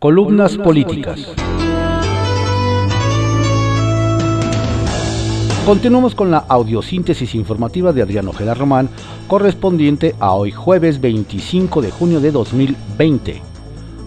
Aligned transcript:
Columnas 0.00 0.56
políticas. 0.56 1.20
Continuamos 5.66 6.14
con 6.14 6.30
la 6.30 6.38
audiosíntesis 6.38 7.34
informativa 7.34 7.92
de 7.92 8.00
Adriano 8.00 8.30
Ojeda 8.30 8.54
Román, 8.54 8.88
correspondiente 9.28 10.14
a 10.18 10.32
hoy 10.32 10.52
jueves 10.52 11.02
25 11.02 11.82
de 11.82 11.90
junio 11.90 12.20
de 12.20 12.32
2020. 12.32 13.42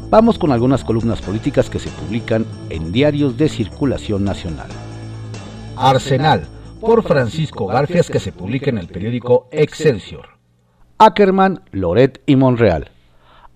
Vamos 0.09 0.39
con 0.39 0.51
algunas 0.51 0.83
columnas 0.83 1.21
políticas 1.21 1.69
que 1.69 1.77
se 1.77 1.91
publican 1.91 2.47
en 2.71 2.91
diarios 2.91 3.37
de 3.37 3.47
circulación 3.47 4.23
nacional. 4.23 4.69
Arsenal, 5.75 6.47
por 6.81 7.03
Francisco 7.03 7.67
Garfias, 7.67 8.09
que 8.09 8.19
se 8.19 8.31
publica 8.31 8.71
en 8.71 8.79
el 8.79 8.87
periódico 8.87 9.47
Excelsior. 9.51 10.25
Ackerman, 10.97 11.61
Loret 11.71 12.19
y 12.25 12.35
Monreal. 12.35 12.89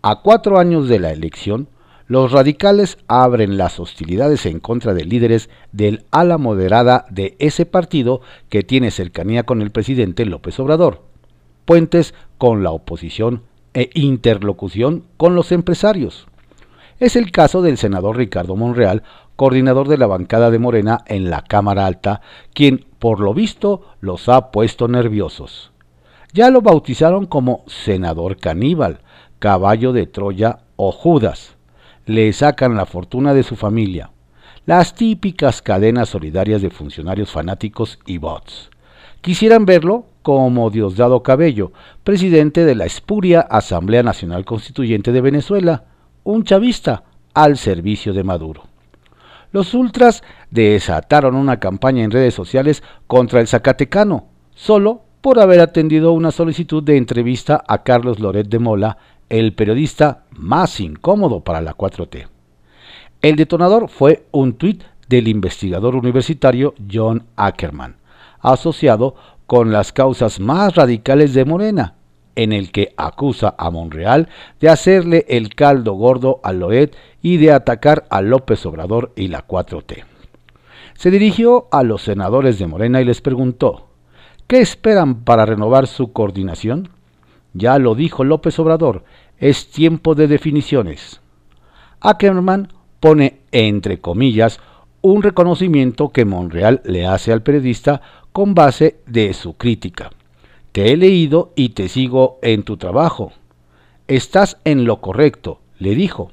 A 0.04 0.22
cuatro 0.22 0.60
años 0.60 0.88
de 0.88 1.00
la 1.00 1.12
elección, 1.12 1.68
los 2.08 2.32
radicales 2.32 2.98
abren 3.08 3.58
las 3.58 3.82
hostilidades 3.82 4.46
en 4.46 4.60
contra 4.60 4.94
de 4.94 5.04
líderes 5.04 5.50
del 5.74 6.06
ala 6.10 6.38
moderada 6.38 7.06
de 7.10 7.36
ese 7.40 7.66
partido 7.66 8.22
que 8.50 8.64
tiene 8.64 8.92
cercanía 8.92 9.44
con 9.44 9.62
el 9.62 9.72
presidente 9.72 10.26
López 10.26 10.58
Obrador, 10.60 11.04
puentes 11.66 12.14
con 12.38 12.64
la 12.64 12.72
oposición 12.72 13.44
e 13.74 13.90
interlocución 13.94 15.04
con 15.18 15.36
los 15.36 15.52
empresarios. 15.52 16.28
Es 17.00 17.18
el 17.18 17.32
caso 17.32 17.62
del 17.62 17.78
senador 17.78 18.16
Ricardo 18.16 18.56
Monreal, 18.56 19.04
coordinador 19.36 19.90
de 19.90 19.98
la 19.98 20.08
bancada 20.08 20.50
de 20.50 20.60
Morena 20.60 21.00
en 21.08 21.30
la 21.30 21.42
Cámara 21.42 21.86
Alta, 21.86 22.22
quien, 22.54 22.86
por 23.00 23.20
lo 23.20 23.34
visto, 23.34 23.82
los 24.00 24.30
ha 24.30 24.50
puesto 24.52 24.88
nerviosos. 24.88 25.72
Ya 26.34 26.50
lo 26.52 26.62
bautizaron 26.62 27.26
como 27.26 27.64
senador 27.68 28.38
caníbal, 28.38 29.02
caballo 29.40 29.92
de 29.92 30.08
Troya 30.08 30.60
o 30.78 30.92
Judas 30.92 31.57
le 32.08 32.32
sacan 32.32 32.76
la 32.76 32.86
fortuna 32.86 33.34
de 33.34 33.44
su 33.44 33.56
familia. 33.56 34.12
Las 34.66 34.96
típicas 34.96 35.62
cadenas 35.62 36.10
solidarias 36.10 36.62
de 36.62 36.70
funcionarios 36.70 37.30
fanáticos 37.32 38.00
y 38.06 38.18
bots. 38.18 38.72
Quisieran 39.22 39.66
verlo 39.66 40.06
como 40.22 40.70
Diosdado 40.70 41.22
Cabello, 41.22 41.74
presidente 42.04 42.66
de 42.66 42.76
la 42.76 42.86
espuria 42.86 43.42
Asamblea 43.42 44.04
Nacional 44.04 44.46
Constituyente 44.46 45.12
de 45.12 45.22
Venezuela, 45.22 45.84
un 46.24 46.44
chavista 46.44 47.04
al 47.34 47.58
servicio 47.58 48.14
de 48.14 48.24
Maduro. 48.24 48.64
Los 49.52 49.74
ultras 49.74 50.24
desataron 50.50 51.36
una 51.36 51.60
campaña 51.60 52.04
en 52.04 52.12
redes 52.12 52.34
sociales 52.34 52.84
contra 53.06 53.42
el 53.42 53.48
Zacatecano, 53.48 54.28
solo 54.56 55.02
por 55.22 55.40
haber 55.40 55.60
atendido 55.60 56.14
una 56.14 56.32
solicitud 56.32 56.84
de 56.84 56.96
entrevista 56.96 57.64
a 57.68 57.84
Carlos 57.84 58.20
Loret 58.20 58.48
de 58.48 58.60
Mola 58.60 58.98
el 59.30 59.54
periodista 59.54 60.26
más 60.32 60.80
incómodo 60.80 61.42
para 61.42 61.62
la 61.62 61.76
4T. 61.76 62.28
El 63.22 63.36
detonador 63.36 63.90
fue 63.90 64.26
un 64.32 64.54
tuit 64.54 64.84
del 65.08 65.28
investigador 65.28 65.96
universitario 65.96 66.76
John 66.92 67.26
Ackerman, 67.36 67.98
asociado 68.40 69.16
con 69.46 69.72
las 69.72 69.92
causas 69.92 70.40
más 70.40 70.76
radicales 70.76 71.34
de 71.34 71.46
Morena, 71.46 71.96
en 72.36 72.54
el 72.54 72.72
que 72.72 72.94
acusa 72.98 73.56
a 73.58 73.72
Monreal 73.72 74.30
de 74.60 74.70
hacerle 74.70 75.26
el 75.28 75.56
caldo 75.56 75.94
gordo 75.94 76.40
a 76.44 76.54
Loed 76.54 76.92
y 77.22 77.38
de 77.38 77.52
atacar 77.52 78.06
a 78.10 78.22
López 78.22 78.66
Obrador 78.66 79.12
y 79.16 79.30
la 79.30 79.48
4T. 79.48 80.06
Se 80.94 81.10
dirigió 81.10 81.68
a 81.72 81.84
los 81.84 82.04
senadores 82.04 82.60
de 82.60 82.68
Morena 82.68 83.02
y 83.02 83.06
les 83.06 83.22
preguntó, 83.22 83.88
¿qué 84.46 84.62
esperan 84.62 85.24
para 85.24 85.46
renovar 85.46 85.88
su 85.88 86.12
coordinación? 86.14 86.90
Ya 87.58 87.80
lo 87.80 87.96
dijo 87.96 88.24
López 88.24 88.60
Obrador, 88.60 89.04
es 89.40 89.72
tiempo 89.72 90.14
de 90.14 90.28
definiciones. 90.28 91.22
Ackerman 92.02 92.72
pone 93.00 93.40
entre 93.52 94.00
comillas 94.00 94.60
un 95.02 95.24
reconocimiento 95.24 96.10
que 96.10 96.24
Monreal 96.24 96.82
le 96.86 97.08
hace 97.08 97.34
al 97.34 97.42
periodista 97.42 98.02
con 98.32 98.54
base 98.54 99.00
de 99.08 99.34
su 99.34 99.58
crítica. 99.58 100.12
Te 100.72 100.92
he 100.92 100.98
leído 100.98 101.52
y 101.56 101.70
te 101.70 101.90
sigo 101.90 102.38
en 102.44 102.62
tu 102.62 102.78
trabajo. 102.78 103.32
Estás 104.08 104.58
en 104.64 104.86
lo 104.86 105.02
correcto, 105.02 105.60
le 105.80 105.96
dijo. 105.96 106.32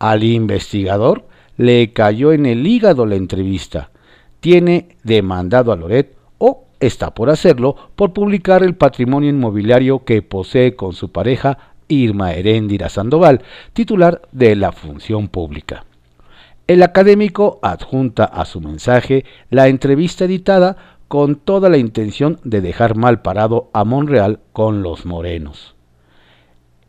Al 0.00 0.24
investigador 0.24 1.28
le 1.56 1.92
cayó 1.92 2.32
en 2.32 2.46
el 2.46 2.66
hígado 2.66 3.06
la 3.06 3.14
entrevista. 3.14 3.90
Tiene 4.40 4.96
demandado 5.04 5.70
a 5.70 5.76
Loret 5.76 6.17
está 6.80 7.14
por 7.14 7.30
hacerlo 7.30 7.76
por 7.96 8.12
publicar 8.12 8.62
el 8.62 8.74
patrimonio 8.74 9.30
inmobiliario 9.30 10.04
que 10.04 10.22
posee 10.22 10.76
con 10.76 10.92
su 10.92 11.10
pareja 11.10 11.58
Irma 11.88 12.32
Heréndira 12.32 12.88
Sandoval, 12.88 13.42
titular 13.72 14.22
de 14.32 14.56
la 14.56 14.72
Función 14.72 15.28
Pública. 15.28 15.84
El 16.66 16.82
académico 16.82 17.58
adjunta 17.62 18.24
a 18.24 18.44
su 18.44 18.60
mensaje 18.60 19.24
la 19.48 19.68
entrevista 19.68 20.26
editada 20.26 20.76
con 21.08 21.36
toda 21.36 21.70
la 21.70 21.78
intención 21.78 22.38
de 22.44 22.60
dejar 22.60 22.94
mal 22.94 23.22
parado 23.22 23.70
a 23.72 23.84
Monreal 23.84 24.40
con 24.52 24.82
los 24.82 25.06
morenos. 25.06 25.74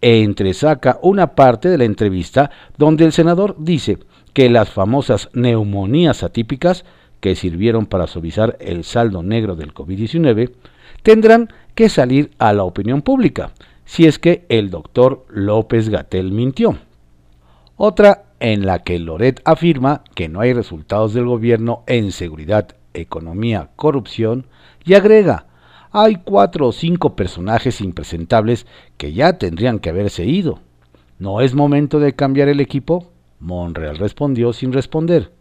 Entresaca 0.02 1.00
una 1.02 1.36
parte 1.36 1.70
de 1.70 1.78
la 1.78 1.86
entrevista 1.86 2.52
donde 2.78 3.06
el 3.06 3.14
senador 3.14 3.56
dice 3.58 3.98
que 4.34 4.50
las 4.50 4.70
famosas 4.70 5.30
neumonías 5.34 6.24
atípicas 6.24 6.86
que 7.20 7.36
sirvieron 7.36 7.86
para 7.86 8.08
suavizar 8.08 8.58
el 8.60 8.84
saldo 8.84 9.24
negro 9.24 9.56
del 9.56 9.74
COVID-19, 9.74 10.52
tendrán 11.04 11.50
que 11.76 11.90
salir 11.90 12.32
a 12.40 12.54
la 12.54 12.64
opinión 12.64 13.02
pública, 13.02 13.52
si 13.86 14.06
es 14.06 14.20
que 14.20 14.46
el 14.50 14.70
doctor 14.70 15.26
López 15.30 15.90
Gatel 15.90 16.32
mintió. 16.32 16.78
Otra 17.76 18.26
en 18.40 18.66
la 18.66 18.80
que 18.80 19.00
Loret 19.00 19.42
afirma 19.46 20.04
que 20.16 20.30
no 20.30 20.42
hay 20.42 20.54
resultados 20.54 21.14
del 21.14 21.26
gobierno 21.26 21.84
en 21.88 22.12
seguridad, 22.12 22.76
economía, 22.94 23.70
corrupción, 23.76 24.48
y 24.86 24.94
agrega, 24.94 25.46
hay 25.92 26.18
cuatro 26.18 26.68
o 26.68 26.72
cinco 26.72 27.16
personajes 27.16 27.82
impresentables 27.82 28.66
que 28.98 29.14
ya 29.14 29.38
tendrían 29.38 29.80
que 29.80 29.90
haberse 29.90 30.26
ido. 30.26 30.60
¿No 31.18 31.42
es 31.42 31.54
momento 31.54 32.00
de 32.00 32.14
cambiar 32.14 32.48
el 32.48 32.60
equipo? 32.60 33.12
Monreal 33.40 33.98
respondió 33.98 34.54
sin 34.54 34.72
responder 34.72 35.32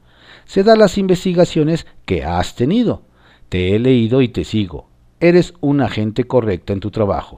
se 0.49 0.65
da 0.65 0.77
las 0.77 0.97
investigaciones 0.97 1.87
que 2.07 2.25
has 2.25 2.55
tenido. 2.55 3.03
Te 3.51 3.77
he 3.77 3.79
leído 3.79 4.23
y 4.23 4.29
te 4.29 4.45
sigo. 4.45 4.89
Eres 5.21 5.53
una 5.61 5.85
agente 5.85 6.25
correcta 6.25 6.73
en 6.73 6.81
tu 6.81 6.91
trabajo. 6.91 7.37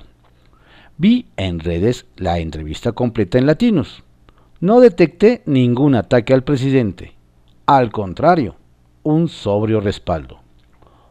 Vi 0.97 1.27
en 1.37 1.59
redes 1.59 2.07
la 2.17 2.39
entrevista 2.39 2.93
completa 2.93 3.37
en 3.37 3.47
latinos. 3.47 4.05
No 4.61 4.79
detecté 4.79 5.43
ningún 5.45 5.97
ataque 5.97 6.33
al 6.33 6.45
presidente. 6.45 7.15
Al 7.67 7.91
contrario, 7.91 8.55
un 9.03 9.29
sobrio 9.29 9.81
respaldo. 9.81 10.39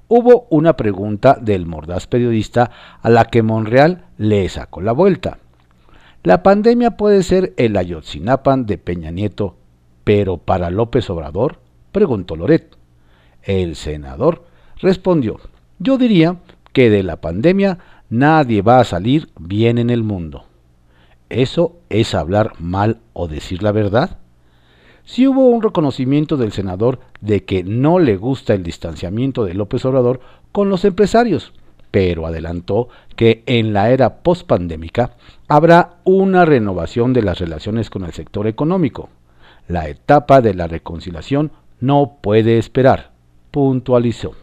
Hubo 0.08 0.48
una 0.50 0.78
pregunta 0.78 1.38
del 1.40 1.66
mordaz 1.66 2.08
periodista 2.08 2.72
a 3.02 3.10
la 3.10 3.26
que 3.26 3.44
Monreal 3.44 4.06
le 4.18 4.48
sacó 4.48 4.80
la 4.80 4.94
vuelta. 4.94 5.40
La 6.24 6.44
pandemia 6.44 6.92
puede 6.92 7.24
ser 7.24 7.54
el 7.58 7.76
Ayotzinapan 7.76 8.66
de 8.66 8.78
Peña 8.78 9.12
Nieto, 9.12 9.58
pero 10.06 10.38
para 10.38 10.70
López 10.70 11.10
Obrador 11.10 11.60
preguntó 11.92 12.36
Loret. 12.36 12.76
El 13.44 13.76
senador 13.76 14.46
respondió, 14.78 15.40
yo 15.80 15.98
diría 15.98 16.38
que 16.74 16.90
de 16.90 17.04
la 17.04 17.22
pandemia 17.22 17.80
nadie 18.10 18.62
va 18.62 18.80
a 18.80 18.86
salir 18.86 19.30
bien 19.40 19.78
en 19.78 19.90
el 19.90 20.04
mundo. 20.04 20.46
¿Eso 21.30 21.78
es 21.90 22.16
hablar 22.16 22.54
mal 22.60 23.00
o 23.14 23.28
decir 23.28 23.62
la 23.62 23.72
verdad? 23.72 24.18
Si 25.04 25.28
hubo 25.28 25.50
un 25.50 25.62
reconocimiento 25.62 26.38
del 26.38 26.52
senador 26.52 27.00
de 27.22 27.44
que 27.44 27.64
no 27.64 28.00
le 28.00 28.16
gusta 28.18 28.54
el 28.54 28.64
distanciamiento 28.64 29.44
de 29.44 29.54
López 29.54 29.86
Obrador 29.86 30.22
con 30.52 30.70
los 30.70 30.86
empresarios, 30.86 31.54
pero 31.92 32.28
adelantó 32.28 32.90
que 33.16 33.44
en 33.46 33.74
la 33.74 33.90
era 33.90 34.22
postpandémica 34.22 35.16
habrá 35.48 35.98
una 36.04 36.46
renovación 36.46 37.14
de 37.14 37.24
las 37.24 37.40
relaciones 37.40 37.90
con 37.90 38.06
el 38.06 38.14
sector 38.14 38.48
económico. 38.48 39.10
La 39.68 39.88
etapa 39.88 40.42
de 40.42 40.54
la 40.54 40.68
reconciliación 40.68 41.52
no 41.80 42.18
puede 42.22 42.58
esperar, 42.58 43.12
puntualizó. 43.52 44.34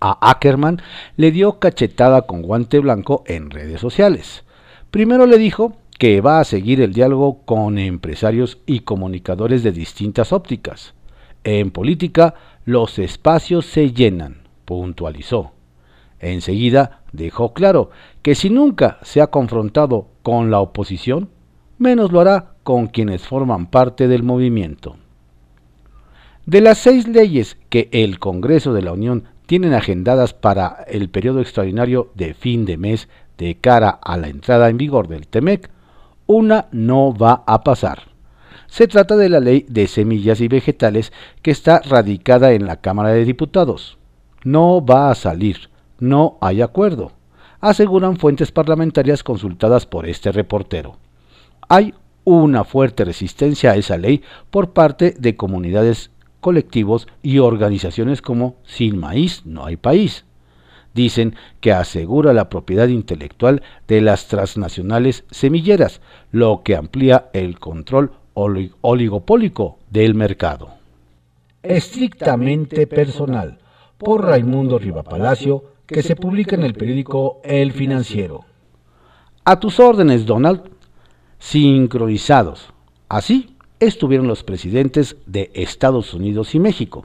A 0.00 0.30
Ackerman 0.30 0.82
le 1.16 1.30
dio 1.30 1.58
cachetada 1.58 2.22
con 2.22 2.42
guante 2.42 2.78
blanco 2.78 3.24
en 3.26 3.50
redes 3.50 3.80
sociales. 3.80 4.44
Primero 4.90 5.26
le 5.26 5.38
dijo 5.38 5.76
que 5.98 6.20
va 6.20 6.40
a 6.40 6.44
seguir 6.44 6.80
el 6.80 6.92
diálogo 6.92 7.42
con 7.44 7.78
empresarios 7.78 8.58
y 8.66 8.80
comunicadores 8.80 9.62
de 9.62 9.72
distintas 9.72 10.32
ópticas. 10.32 10.94
En 11.44 11.70
política, 11.70 12.34
los 12.64 12.98
espacios 12.98 13.66
se 13.66 13.92
llenan, 13.92 14.42
puntualizó. 14.64 15.52
Enseguida 16.18 17.02
dejó 17.12 17.54
claro 17.54 17.90
que 18.22 18.34
si 18.34 18.50
nunca 18.50 18.98
se 19.02 19.20
ha 19.20 19.28
confrontado 19.28 20.08
con 20.22 20.50
la 20.50 20.60
oposición, 20.60 21.30
menos 21.78 22.12
lo 22.12 22.20
hará 22.20 22.56
con 22.62 22.88
quienes 22.88 23.26
forman 23.26 23.66
parte 23.66 24.08
del 24.08 24.22
movimiento. 24.22 24.96
De 26.46 26.60
las 26.60 26.78
seis 26.78 27.08
leyes 27.08 27.56
que 27.70 27.88
el 27.90 28.20
Congreso 28.20 28.72
de 28.72 28.80
la 28.80 28.92
Unión 28.92 29.24
tienen 29.46 29.74
agendadas 29.74 30.32
para 30.32 30.84
el 30.86 31.10
periodo 31.10 31.40
extraordinario 31.40 32.12
de 32.14 32.34
fin 32.34 32.64
de 32.64 32.76
mes 32.76 33.08
de 33.36 33.56
cara 33.56 33.90
a 33.90 34.16
la 34.16 34.28
entrada 34.28 34.68
en 34.68 34.78
vigor 34.78 35.08
del 35.08 35.26
TEMEC, 35.26 35.68
una 36.26 36.68
no 36.70 37.12
va 37.12 37.42
a 37.48 37.64
pasar. 37.64 38.02
Se 38.68 38.86
trata 38.86 39.16
de 39.16 39.28
la 39.28 39.40
ley 39.40 39.66
de 39.68 39.88
semillas 39.88 40.40
y 40.40 40.46
vegetales 40.46 41.12
que 41.42 41.50
está 41.50 41.80
radicada 41.80 42.52
en 42.52 42.64
la 42.66 42.76
Cámara 42.76 43.08
de 43.10 43.24
Diputados. 43.24 43.98
No 44.44 44.86
va 44.86 45.10
a 45.10 45.16
salir, 45.16 45.68
no 45.98 46.38
hay 46.40 46.62
acuerdo, 46.62 47.10
aseguran 47.60 48.18
fuentes 48.18 48.52
parlamentarias 48.52 49.24
consultadas 49.24 49.84
por 49.86 50.06
este 50.06 50.30
reportero. 50.30 50.96
Hay 51.68 51.92
una 52.22 52.62
fuerte 52.62 53.04
resistencia 53.04 53.72
a 53.72 53.76
esa 53.76 53.96
ley 53.96 54.22
por 54.50 54.70
parte 54.70 55.12
de 55.18 55.36
comunidades, 55.36 56.12
colectivos 56.46 57.08
y 57.24 57.40
organizaciones 57.40 58.22
como 58.22 58.54
Sin 58.62 59.00
Maíz 59.00 59.44
No 59.46 59.66
Hay 59.66 59.76
País. 59.76 60.26
Dicen 60.94 61.34
que 61.60 61.72
asegura 61.72 62.32
la 62.32 62.48
propiedad 62.48 62.86
intelectual 62.86 63.62
de 63.88 64.00
las 64.00 64.28
transnacionales 64.28 65.24
semilleras, 65.28 66.00
lo 66.30 66.62
que 66.62 66.76
amplía 66.76 67.30
el 67.32 67.58
control 67.58 68.12
oligopólico 68.34 69.80
del 69.90 70.14
mercado. 70.14 70.68
Estrictamente 71.64 72.86
personal, 72.86 73.58
por 73.98 74.24
Raimundo 74.24 74.78
Rivapalacio, 74.78 75.64
que 75.84 76.04
se 76.04 76.14
publica 76.14 76.54
en 76.54 76.62
el 76.62 76.74
periódico 76.74 77.40
El 77.42 77.72
Financiero. 77.72 78.44
A 79.44 79.58
tus 79.58 79.80
órdenes, 79.80 80.24
Donald. 80.26 80.62
Sincronizados. 81.40 82.72
Así 83.08 83.55
estuvieron 83.80 84.26
los 84.26 84.44
presidentes 84.44 85.16
de 85.26 85.50
Estados 85.54 86.14
Unidos 86.14 86.54
y 86.54 86.60
México. 86.60 87.04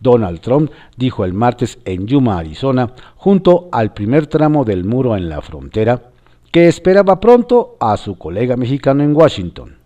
Donald 0.00 0.40
Trump 0.40 0.70
dijo 0.96 1.24
el 1.24 1.32
martes 1.32 1.78
en 1.84 2.06
Yuma, 2.06 2.38
Arizona, 2.38 2.92
junto 3.16 3.68
al 3.72 3.94
primer 3.94 4.26
tramo 4.26 4.64
del 4.64 4.84
muro 4.84 5.16
en 5.16 5.28
la 5.28 5.40
frontera, 5.40 6.10
que 6.52 6.68
esperaba 6.68 7.20
pronto 7.20 7.76
a 7.80 7.96
su 7.96 8.16
colega 8.16 8.56
mexicano 8.56 9.02
en 9.02 9.16
Washington. 9.16 9.76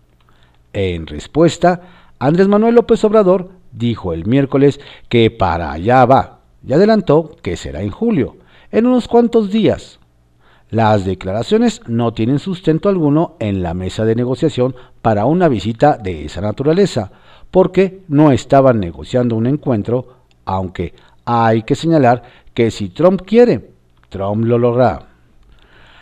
En 0.73 1.07
respuesta, 1.07 1.81
Andrés 2.19 2.47
Manuel 2.47 2.75
López 2.75 3.03
Obrador 3.03 3.49
dijo 3.71 4.13
el 4.13 4.25
miércoles 4.25 4.79
que 5.07 5.31
para 5.31 5.71
allá 5.71 6.05
va 6.05 6.39
y 6.67 6.73
adelantó 6.73 7.35
que 7.41 7.55
será 7.55 7.81
en 7.81 7.91
julio, 7.91 8.37
en 8.71 8.85
unos 8.85 9.07
cuantos 9.07 9.51
días. 9.51 9.98
Las 10.69 11.03
declaraciones 11.03 11.81
no 11.87 12.13
tienen 12.13 12.37
sustento 12.37 12.89
alguno 12.89 13.35
en 13.39 13.63
la 13.63 13.73
mesa 13.73 14.05
de 14.05 14.13
negociación 14.13 14.75
para 15.01 15.25
una 15.25 15.47
visita 15.47 15.97
de 15.97 16.25
esa 16.25 16.41
naturaleza, 16.41 17.11
porque 17.49 18.01
no 18.07 18.31
estaban 18.31 18.79
negociando 18.79 19.35
un 19.35 19.47
encuentro, 19.47 20.17
aunque 20.45 20.93
hay 21.25 21.63
que 21.63 21.73
señalar 21.73 22.21
que 22.53 22.69
si 22.69 22.89
Trump 22.89 23.23
quiere, 23.25 23.71
Trump 24.09 24.45
lo 24.45 24.59
logrará. 24.59 25.07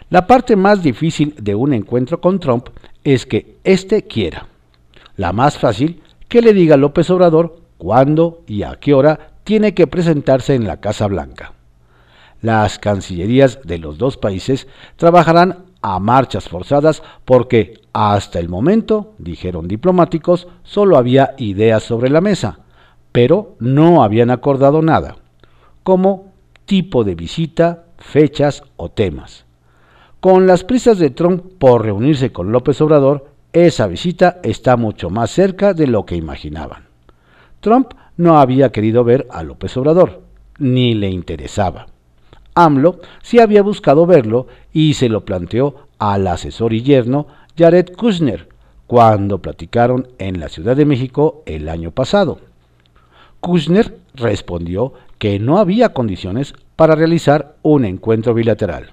La 0.10 0.28
parte 0.28 0.58
más 0.58 0.84
difícil 0.84 1.34
de 1.40 1.56
un 1.56 1.74
encuentro 1.74 2.20
con 2.20 2.40
Trump 2.40 2.68
es 3.06 3.26
que 3.26 3.58
éste 3.64 4.04
quiera. 4.04 4.48
La 5.16 5.32
más 5.32 5.58
fácil, 5.58 6.02
que 6.28 6.42
le 6.42 6.54
diga 6.54 6.76
López 6.76 7.10
Obrador 7.10 7.62
cuándo 7.78 8.44
y 8.48 8.64
a 8.64 8.76
qué 8.76 8.94
hora 8.94 9.32
tiene 9.46 9.74
que 9.74 9.88
presentarse 9.88 10.56
en 10.56 10.68
la 10.68 10.82
Casa 10.82 11.08
Blanca. 11.08 11.54
Las 12.42 12.80
cancillerías 12.80 13.60
de 13.64 13.80
los 13.80 13.98
dos 13.98 14.18
países 14.18 14.68
trabajarán 14.96 15.66
a 15.82 16.00
marchas 16.00 16.48
forzadas 16.50 17.02
porque 17.26 17.82
hasta 17.94 18.40
el 18.40 18.50
momento, 18.50 19.14
dijeron 19.18 19.68
diplomáticos, 19.68 20.48
solo 20.64 20.98
había 20.98 21.34
ideas 21.38 21.84
sobre 21.84 22.10
la 22.10 22.22
mesa, 22.22 22.60
pero 23.12 23.56
no 23.60 24.04
habían 24.04 24.30
acordado 24.30 24.82
nada, 24.82 25.16
como 25.84 26.32
tipo 26.66 27.04
de 27.04 27.16
visita, 27.16 27.86
fechas 27.98 28.64
o 28.76 28.90
temas. 28.90 29.46
Con 30.20 30.46
las 30.46 30.64
prisas 30.64 31.00
de 31.00 31.10
Trump 31.10 31.44
por 31.58 31.84
reunirse 31.84 32.32
con 32.32 32.52
López 32.52 32.80
Obrador, 32.82 33.32
esa 33.54 33.88
visita 33.88 34.40
está 34.44 34.78
mucho 34.78 35.10
más 35.10 35.32
cerca 35.32 35.74
de 35.74 35.88
lo 35.88 36.06
que 36.06 36.16
imaginaban. 36.16 36.88
Trump 37.62 37.94
no 38.18 38.40
había 38.40 38.72
querido 38.72 39.04
ver 39.04 39.28
a 39.32 39.42
López 39.44 39.76
Obrador, 39.78 40.22
ni 40.60 40.94
le 40.94 41.10
interesaba. 41.10 41.88
AMLO 42.58 43.00
sí 43.22 43.40
había 43.40 43.62
buscado 43.62 44.08
verlo 44.08 44.48
y 44.74 44.96
se 44.96 45.10
lo 45.10 45.26
planteó 45.26 45.76
al 46.00 46.26
asesor 46.26 46.74
y 46.74 46.82
yerno 46.82 47.28
Jared 47.56 47.96
Kushner 47.96 48.50
cuando 48.88 49.44
platicaron 49.44 50.08
en 50.18 50.40
la 50.40 50.50
Ciudad 50.50 50.76
de 50.76 50.86
México 50.86 51.44
el 51.46 51.70
año 51.70 51.92
pasado. 51.92 52.40
Kushner 53.42 54.00
respondió 54.16 54.94
que 55.20 55.38
no 55.38 55.60
había 55.60 55.94
condiciones 55.94 56.56
para 56.76 56.96
realizar 56.96 57.58
un 57.62 57.86
encuentro 57.86 58.34
bilateral. 58.34 58.92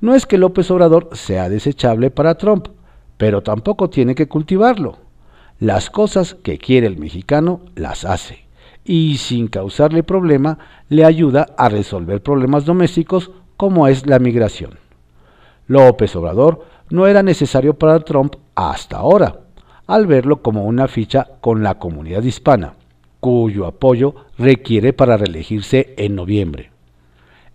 No 0.00 0.14
es 0.14 0.24
que 0.24 0.38
López 0.38 0.70
Obrador 0.70 1.08
sea 1.14 1.48
desechable 1.48 2.12
para 2.12 2.36
Trump, 2.36 2.68
pero 3.16 3.42
tampoco 3.42 3.90
tiene 3.90 4.14
que 4.14 4.28
cultivarlo. 4.28 4.98
Las 5.58 5.90
cosas 5.90 6.36
que 6.36 6.58
quiere 6.58 6.86
el 6.86 6.96
mexicano 6.96 7.60
las 7.74 8.04
hace 8.04 8.47
y 8.88 9.18
sin 9.18 9.48
causarle 9.48 10.02
problema 10.02 10.58
le 10.88 11.04
ayuda 11.04 11.46
a 11.58 11.68
resolver 11.68 12.22
problemas 12.22 12.64
domésticos 12.64 13.30
como 13.58 13.86
es 13.86 14.06
la 14.06 14.18
migración. 14.18 14.78
López 15.66 16.16
Obrador 16.16 16.64
no 16.88 17.06
era 17.06 17.22
necesario 17.22 17.74
para 17.74 18.00
Trump 18.00 18.36
hasta 18.54 18.96
ahora, 18.96 19.40
al 19.86 20.06
verlo 20.06 20.40
como 20.40 20.64
una 20.64 20.88
ficha 20.88 21.28
con 21.42 21.62
la 21.62 21.78
comunidad 21.78 22.22
hispana, 22.22 22.74
cuyo 23.20 23.66
apoyo 23.66 24.14
requiere 24.38 24.94
para 24.94 25.18
reelegirse 25.18 25.94
en 25.98 26.14
noviembre. 26.16 26.70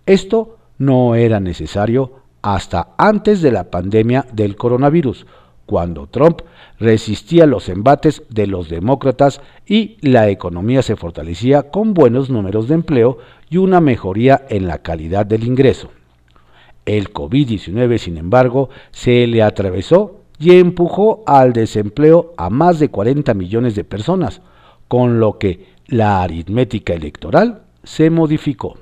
Esto 0.06 0.58
no 0.78 1.16
era 1.16 1.40
necesario 1.40 2.12
hasta 2.42 2.94
antes 2.96 3.42
de 3.42 3.50
la 3.50 3.70
pandemia 3.72 4.24
del 4.32 4.54
coronavirus, 4.54 5.26
cuando 5.66 6.06
Trump 6.06 6.42
resistía 6.78 7.46
los 7.46 7.68
embates 7.68 8.22
de 8.28 8.46
los 8.46 8.68
demócratas 8.68 9.40
y 9.66 9.96
la 10.00 10.28
economía 10.28 10.82
se 10.82 10.96
fortalecía 10.96 11.70
con 11.70 11.94
buenos 11.94 12.30
números 12.30 12.68
de 12.68 12.74
empleo 12.74 13.18
y 13.48 13.56
una 13.56 13.80
mejoría 13.80 14.44
en 14.48 14.66
la 14.66 14.78
calidad 14.78 15.26
del 15.26 15.44
ingreso. 15.44 15.90
El 16.84 17.12
COVID-19, 17.12 17.98
sin 17.98 18.18
embargo, 18.18 18.68
se 18.90 19.26
le 19.26 19.42
atravesó 19.42 20.20
y 20.38 20.58
empujó 20.58 21.22
al 21.26 21.52
desempleo 21.52 22.34
a 22.36 22.50
más 22.50 22.78
de 22.78 22.88
40 22.88 23.32
millones 23.34 23.74
de 23.74 23.84
personas, 23.84 24.42
con 24.88 25.18
lo 25.20 25.38
que 25.38 25.66
la 25.86 26.22
aritmética 26.22 26.92
electoral 26.92 27.62
se 27.82 28.10
modificó. 28.10 28.76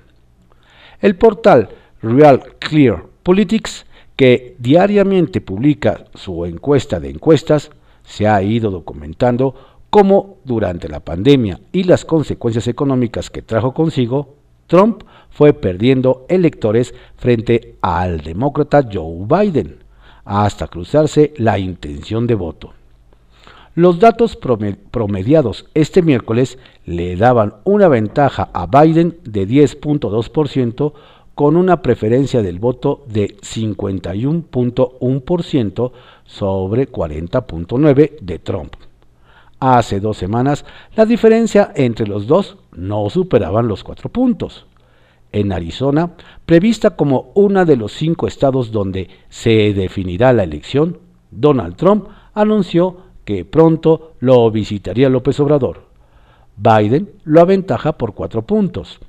El 1.01 1.17
portal 1.17 1.69
Real 2.01 2.43
Clear 2.59 3.05
Politics 3.23 3.87
que 4.23 4.55
diariamente 4.61 5.41
publica 5.41 6.05
su 6.15 6.47
encuesta 6.47 7.01
de 7.01 7.11
encuestas, 7.11 7.73
se 8.05 8.29
ha 8.29 8.41
ido 8.41 8.71
documentando 8.71 9.81
cómo 9.91 10.37
durante 10.45 10.89
la 10.89 11.01
pandemia 11.01 11.59
y 11.73 11.83
las 11.83 12.05
consecuencias 12.05 12.69
económicas 12.69 13.31
que 13.31 13.43
trajo 13.43 13.75
consigo, 13.75 14.37
Trump 14.69 15.03
fue 15.29 15.53
perdiendo 15.55 16.25
electores 16.29 16.95
frente 17.17 17.75
al 17.81 18.21
demócrata 18.21 18.89
Joe 18.89 19.27
Biden, 19.27 19.79
hasta 20.25 20.69
cruzarse 20.69 21.35
la 21.39 21.59
intención 21.59 22.29
de 22.29 22.37
voto. 22.37 22.75
Los 23.75 23.99
datos 23.99 24.37
promediados 24.37 25.67
este 25.75 26.01
miércoles 26.01 26.61
le 26.85 27.17
daban 27.17 27.55
una 27.65 27.89
ventaja 27.89 28.51
a 28.53 28.67
Biden 28.67 29.19
de 29.25 29.49
10.2% 29.49 30.93
con 31.35 31.57
una 31.57 31.83
preferencia 31.83 32.41
del 32.43 32.59
voto 32.59 33.05
de 33.09 33.37
51.1% 33.37 35.93
sobre 36.25 36.91
40.9% 36.91 38.21
de 38.21 38.39
Trump. 38.39 38.75
Hace 39.61 40.01
dos 40.01 40.17
semanas, 40.17 40.65
la 40.97 41.05
diferencia 41.07 41.71
entre 41.75 42.07
los 42.07 42.27
dos 42.27 42.57
no 42.73 43.09
superaban 43.11 43.69
los 43.69 43.85
cuatro 43.85 44.09
puntos. 44.11 44.67
En 45.31 45.53
Arizona, 45.53 46.15
prevista 46.45 46.97
como 46.97 47.31
uno 47.35 47.65
de 47.65 47.77
los 47.77 47.93
cinco 47.93 48.27
estados 48.27 48.73
donde 48.73 49.09
se 49.29 49.73
definirá 49.73 50.33
la 50.33 50.43
elección, 50.43 50.99
Donald 51.31 51.77
Trump 51.77 52.09
anunció 52.35 53.13
que 53.25 53.45
pronto 53.45 54.15
lo 54.21 54.51
visitaría 54.51 55.09
López 55.09 55.39
Obrador. 55.41 55.85
Biden 56.57 57.11
lo 57.25 57.41
aventaja 57.41 57.93
por 57.93 58.15
cuatro 58.15 58.43
puntos. 58.43 59.01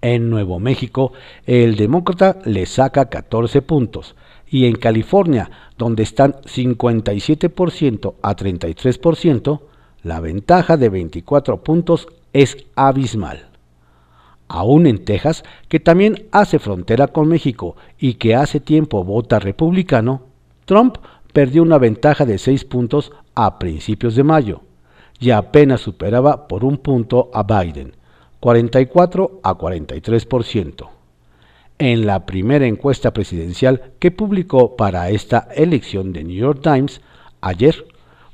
En 0.00 0.30
Nuevo 0.30 0.60
México, 0.60 1.12
el 1.44 1.74
demócrata 1.74 2.38
le 2.44 2.66
saca 2.66 3.08
14 3.08 3.62
puntos 3.62 4.14
y 4.48 4.66
en 4.66 4.76
California, 4.76 5.50
donde 5.76 6.04
están 6.04 6.34
57% 6.44 8.14
a 8.22 8.36
33%, 8.36 9.60
la 10.04 10.20
ventaja 10.20 10.76
de 10.76 10.88
24 10.88 11.64
puntos 11.64 12.06
es 12.32 12.56
abismal. 12.76 13.48
Aún 14.46 14.86
en 14.86 15.04
Texas, 15.04 15.42
que 15.68 15.80
también 15.80 16.28
hace 16.30 16.60
frontera 16.60 17.08
con 17.08 17.28
México 17.28 17.76
y 17.98 18.14
que 18.14 18.36
hace 18.36 18.60
tiempo 18.60 19.02
vota 19.02 19.40
republicano, 19.40 20.22
Trump 20.64 20.98
perdió 21.32 21.62
una 21.62 21.78
ventaja 21.78 22.24
de 22.24 22.38
6 22.38 22.64
puntos 22.66 23.10
a 23.34 23.58
principios 23.58 24.14
de 24.14 24.22
mayo 24.22 24.60
y 25.18 25.30
apenas 25.30 25.80
superaba 25.80 26.46
por 26.46 26.64
un 26.64 26.78
punto 26.78 27.30
a 27.34 27.42
Biden 27.42 27.97
44 28.40 29.40
a 29.42 29.54
43%. 29.54 30.88
En 31.78 32.06
la 32.06 32.26
primera 32.26 32.66
encuesta 32.66 33.12
presidencial 33.12 33.92
que 33.98 34.10
publicó 34.10 34.76
para 34.76 35.10
esta 35.10 35.48
elección 35.54 36.12
de 36.12 36.24
New 36.24 36.36
York 36.36 36.60
Times 36.62 37.00
ayer, 37.40 37.86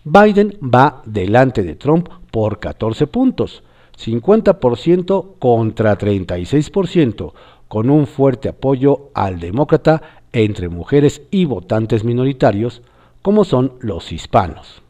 Biden 0.04 0.58
va 0.62 1.02
delante 1.06 1.62
de 1.62 1.74
Trump 1.74 2.08
por 2.30 2.58
14 2.58 3.06
puntos, 3.06 3.62
50% 3.98 5.38
contra 5.38 5.96
36%, 5.96 7.32
con 7.68 7.90
un 7.90 8.06
fuerte 8.06 8.50
apoyo 8.50 9.10
al 9.14 9.40
demócrata 9.40 10.02
entre 10.32 10.68
mujeres 10.68 11.22
y 11.30 11.44
votantes 11.44 12.04
minoritarios, 12.04 12.82
como 13.22 13.44
son 13.44 13.74
los 13.80 14.12
hispanos. 14.12 14.83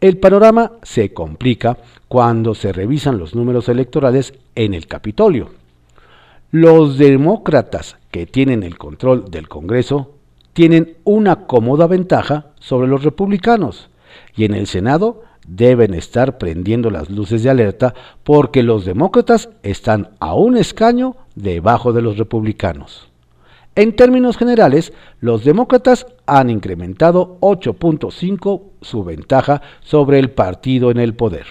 El 0.00 0.16
panorama 0.16 0.72
se 0.82 1.12
complica 1.12 1.76
cuando 2.08 2.54
se 2.54 2.72
revisan 2.72 3.18
los 3.18 3.34
números 3.34 3.68
electorales 3.68 4.32
en 4.54 4.72
el 4.72 4.86
Capitolio. 4.86 5.50
Los 6.50 6.96
demócratas 6.96 7.98
que 8.10 8.24
tienen 8.24 8.62
el 8.62 8.78
control 8.78 9.30
del 9.30 9.46
Congreso 9.46 10.14
tienen 10.54 10.96
una 11.04 11.46
cómoda 11.46 11.86
ventaja 11.86 12.46
sobre 12.58 12.88
los 12.88 13.04
republicanos 13.04 13.90
y 14.34 14.46
en 14.46 14.54
el 14.54 14.66
Senado 14.66 15.22
deben 15.46 15.92
estar 15.92 16.38
prendiendo 16.38 16.90
las 16.90 17.10
luces 17.10 17.42
de 17.42 17.50
alerta 17.50 17.94
porque 18.24 18.62
los 18.62 18.86
demócratas 18.86 19.50
están 19.62 20.10
a 20.18 20.32
un 20.32 20.56
escaño 20.56 21.16
debajo 21.34 21.92
de 21.92 22.00
los 22.00 22.16
republicanos. 22.16 23.09
En 23.76 23.94
términos 23.94 24.36
generales, 24.36 24.92
los 25.20 25.44
demócratas 25.44 26.06
han 26.26 26.50
incrementado 26.50 27.38
8.5 27.40 28.62
su 28.80 29.04
ventaja 29.04 29.62
sobre 29.80 30.18
el 30.18 30.30
partido 30.30 30.90
en 30.90 30.98
el 30.98 31.14
poder. 31.14 31.46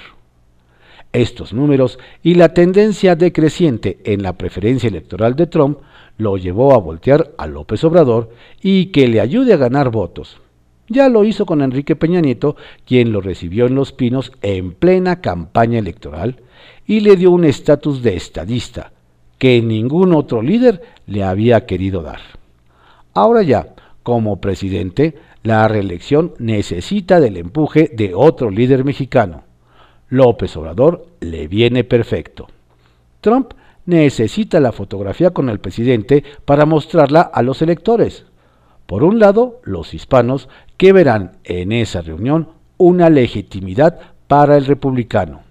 Estos 1.14 1.54
números 1.54 1.98
y 2.22 2.36
la 2.36 2.54
tendencia 2.54 3.16
decreciente 3.16 4.00
en 4.04 4.22
la 4.22 4.34
preferencia 4.34 4.90
electoral 4.90 5.36
de 5.36 5.48
Trump 5.48 5.80
lo 6.18 6.38
llevó 6.38 6.74
a 6.74 6.78
voltear 6.78 7.32
a 7.38 7.48
López 7.48 7.84
Obrador 7.84 8.30
y 8.62 8.88
que 8.88 9.08
le 9.08 9.22
ayude 9.22 9.54
a 9.54 9.58
ganar 9.58 9.90
votos. 9.90 10.40
Ya 10.90 11.08
lo 11.08 11.24
hizo 11.24 11.46
con 11.46 11.62
Enrique 11.62 11.96
Peña 11.96 12.20
Nieto, 12.20 12.58
quien 12.86 13.12
lo 13.12 13.22
recibió 13.22 13.66
en 13.66 13.76
Los 13.76 13.94
Pinos 13.94 14.32
en 14.42 14.74
plena 14.74 15.22
campaña 15.22 15.80
electoral 15.80 16.42
y 16.86 17.00
le 17.00 17.16
dio 17.16 17.32
un 17.32 17.46
estatus 17.46 18.04
de 18.04 18.16
estadista, 18.16 18.92
que 19.40 19.62
ningún 19.62 20.14
otro 20.14 20.44
líder 20.44 20.84
le 21.08 21.24
había 21.24 21.66
querido 21.66 22.04
dar. 22.04 22.20
Ahora 23.16 23.42
ya, 23.42 23.74
como 24.04 24.40
presidente, 24.40 25.16
la 25.42 25.68
reelección 25.68 26.34
necesita 26.38 27.20
del 27.20 27.38
empuje 27.38 27.90
de 27.94 28.14
otro 28.14 28.52
líder 28.52 28.84
mexicano. 28.86 29.44
López 30.10 30.56
Obrador 30.58 31.08
le 31.22 31.48
viene 31.48 31.84
perfecto. 31.84 32.48
Trump 33.22 33.54
necesita 33.86 34.60
la 34.60 34.72
fotografía 34.72 35.32
con 35.32 35.50
el 35.50 35.60
presidente 35.60 36.24
para 36.46 36.66
mostrarla 36.66 37.22
a 37.22 37.42
los 37.42 37.62
electores. 37.62 38.26
Por 38.86 39.04
un 39.04 39.20
lado, 39.20 39.62
los 39.64 39.94
hispanos 39.94 40.50
que 40.78 40.94
verán 40.94 41.34
en 41.44 41.72
esa 41.72 42.02
reunión 42.02 42.50
una 42.78 43.10
legitimidad 43.10 44.00
para 44.28 44.58
el 44.58 44.66
republicano. 44.66 45.42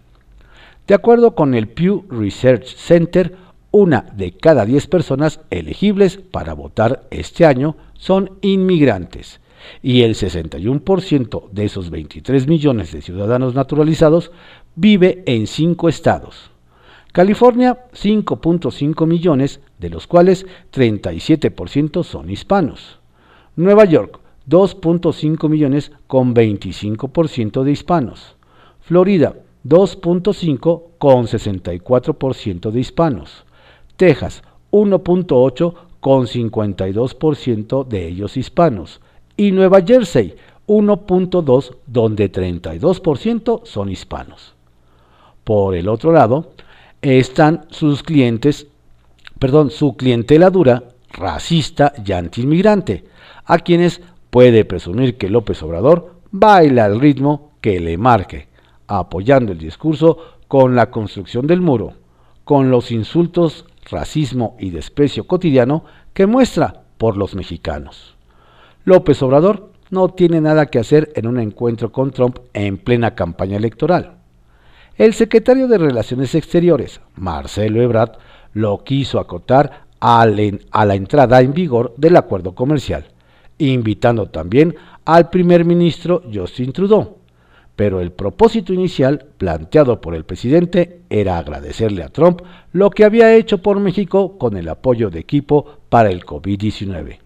De 0.87 0.95
acuerdo 0.95 1.35
con 1.35 1.55
el 1.55 1.69
Pew 1.69 2.05
Research 2.09 2.77
Center, 2.77 3.37
una 3.79 4.07
de 4.17 4.33
cada 4.33 4.67
diez 4.67 4.89
personas 4.89 5.39
elegibles 5.51 6.17
para 6.17 6.53
votar 6.53 7.07
este 7.13 7.47
año 7.47 7.77
son 7.95 8.33
inmigrantes 8.41 9.41
y 9.85 10.03
el 10.03 10.17
61% 10.17 11.49
de 11.53 11.65
esos 11.65 11.89
23 11.91 12.49
millones 12.49 12.91
de 12.91 13.03
ciudadanos 13.03 13.55
naturalizados 13.55 14.33
vive 14.75 15.23
en 15.27 15.47
cinco 15.47 15.89
estados. 15.89 16.51
California, 17.13 17.87
5.5 17.93 19.07
millones, 19.07 19.61
de 19.79 19.91
los 19.91 20.09
cuales 20.09 20.45
37% 20.73 22.03
son 22.03 22.31
hispanos. 22.31 22.99
Nueva 23.55 23.85
York, 23.85 24.19
2.5 24.49 25.49
millones 25.49 25.93
con 26.09 26.35
25% 26.35 27.63
de 27.63 27.71
hispanos. 27.71 28.35
Florida, 28.81 29.37
2.5 29.65 30.83
con 30.99 31.27
64% 31.27 32.71
de 32.73 32.81
hispanos. 32.81 33.45
Texas 33.99 34.45
1.8 34.71 35.75
con 35.99 36.27
52% 36.27 37.87
de 37.87 38.07
ellos 38.07 38.37
hispanos 38.37 39.01
y 39.37 39.51
Nueva 39.51 39.83
Jersey 39.83 40.37
1.2 40.69 41.77
donde 41.87 42.31
32% 42.31 43.63
son 43.65 43.89
hispanos. 43.91 44.55
Por 45.43 45.75
el 45.75 45.89
otro 45.89 46.13
lado, 46.13 46.53
están 47.03 47.67
sus 47.71 48.05
clientes, 48.05 48.69
perdón, 49.41 49.71
su 49.71 49.97
clientela 49.97 50.51
dura, 50.51 50.85
racista 51.11 51.93
y 52.05 52.13
antiinmigrante, 52.13 53.05
a 53.47 53.59
quienes 53.59 54.01
puede 54.31 54.65
presumir 54.65 55.17
que 55.19 55.29
López 55.29 55.61
Obrador 55.65 56.15
baila 56.31 56.85
al 56.85 57.01
ritmo 57.01 57.53
que 57.61 57.81
le 57.81 57.99
marque, 57.99 58.47
apoyando 58.87 59.51
el 59.51 59.59
discurso 59.59 60.19
con 60.47 60.77
la 60.77 60.89
construcción 60.91 61.49
del 61.49 61.61
muro, 61.61 61.95
con 62.45 62.71
los 62.71 62.93
insultos 62.93 63.65
racismo 63.91 64.57
y 64.59 64.71
desprecio 64.71 65.27
cotidiano 65.27 65.85
que 66.13 66.27
muestra 66.27 66.83
por 66.99 67.17
los 67.17 67.35
mexicanos. 67.35 68.17
López 68.85 69.23
Obrador 69.23 69.73
no 69.91 70.09
tiene 70.09 70.41
nada 70.41 70.67
que 70.67 70.79
hacer 70.79 71.13
en 71.15 71.27
un 71.27 71.39
encuentro 71.39 71.93
con 71.93 72.11
Trump 72.11 72.39
en 72.53 72.79
plena 72.79 73.15
campaña 73.15 73.57
electoral. 73.57 74.17
El 74.97 75.15
secretario 75.15 75.69
de 75.69 75.79
Relaciones 75.79 76.35
Exteriores, 76.35 77.01
Marcelo 77.15 77.81
Ebrard, 77.81 78.13
lo 78.53 78.83
quiso 78.83 79.21
acotar 79.21 79.87
a 80.01 80.27
la 80.27 80.95
entrada 80.95 81.41
en 81.41 81.53
vigor 81.53 81.95
del 81.97 82.17
acuerdo 82.17 82.55
comercial, 82.55 83.07
invitando 83.59 84.27
también 84.27 84.75
al 85.05 85.31
primer 85.31 85.65
ministro 85.65 86.23
Justin 86.33 86.73
Trudeau, 86.73 87.18
pero 87.79 88.01
el 88.01 88.11
propósito 88.11 88.73
inicial 88.73 89.27
planteado 89.39 90.01
por 90.01 90.17
el 90.17 90.25
presidente 90.25 91.03
era 91.11 91.39
agradecerle 91.39 92.03
a 92.03 92.09
Trump 92.09 92.43
lo 92.73 92.91
que 92.91 93.05
había 93.05 93.37
hecho 93.37 93.59
por 93.59 93.79
México 93.79 94.37
con 94.37 94.57
el 94.57 94.69
apoyo 94.69 95.11
de 95.11 95.21
equipo 95.21 95.65
para 95.89 96.11
el 96.11 96.27
COVID-19. 96.27 97.19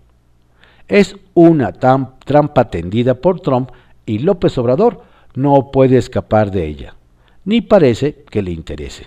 Es 0.88 1.16
una 1.32 1.72
trampa 1.72 2.68
tendida 2.68 3.14
por 3.14 3.40
Trump 3.40 3.70
y 4.04 4.18
López 4.18 4.58
Obrador 4.58 5.00
no 5.34 5.70
puede 5.72 5.96
escapar 5.96 6.50
de 6.50 6.66
ella, 6.66 6.96
ni 7.46 7.62
parece 7.62 8.22
que 8.28 8.42
le 8.42 8.50
interese. 8.50 9.06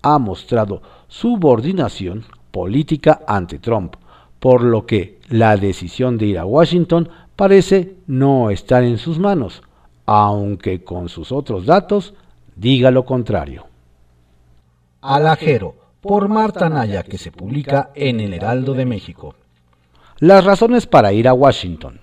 Ha 0.00 0.18
mostrado 0.18 0.80
subordinación 1.08 2.24
política 2.50 3.20
ante 3.28 3.58
Trump, 3.58 3.96
por 4.40 4.62
lo 4.62 4.86
que 4.86 5.18
la 5.28 5.58
decisión 5.58 6.16
de 6.16 6.24
ir 6.24 6.38
a 6.38 6.46
Washington 6.46 7.10
parece 7.36 7.96
no 8.06 8.48
estar 8.48 8.82
en 8.82 8.96
sus 8.96 9.18
manos, 9.18 9.62
aunque 10.06 10.84
con 10.84 11.08
sus 11.08 11.32
otros 11.32 11.66
datos 11.66 12.14
diga 12.56 12.90
lo 12.90 13.04
contrario. 13.04 13.66
Alajero, 15.00 15.74
por 16.00 16.28
Marta 16.28 16.68
Naya, 16.68 17.02
que 17.02 17.18
se 17.18 17.32
publica 17.32 17.90
en 17.94 18.20
el 18.20 18.34
Heraldo 18.34 18.74
de 18.74 18.86
México. 18.86 19.34
Las 20.18 20.44
razones 20.44 20.86
para 20.86 21.12
ir 21.12 21.28
a 21.28 21.34
Washington. 21.34 22.00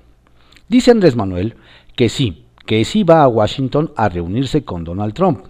Dice 0.68 0.92
Andrés 0.92 1.16
Manuel 1.16 1.56
que 1.96 2.10
sí, 2.10 2.46
que 2.66 2.84
sí 2.86 3.04
va 3.04 3.24
a 3.24 3.28
Washington 3.28 3.92
a 3.96 4.10
reunirse 4.10 4.64
con 4.64 4.84
Donald 4.84 5.14
Trump, 5.14 5.46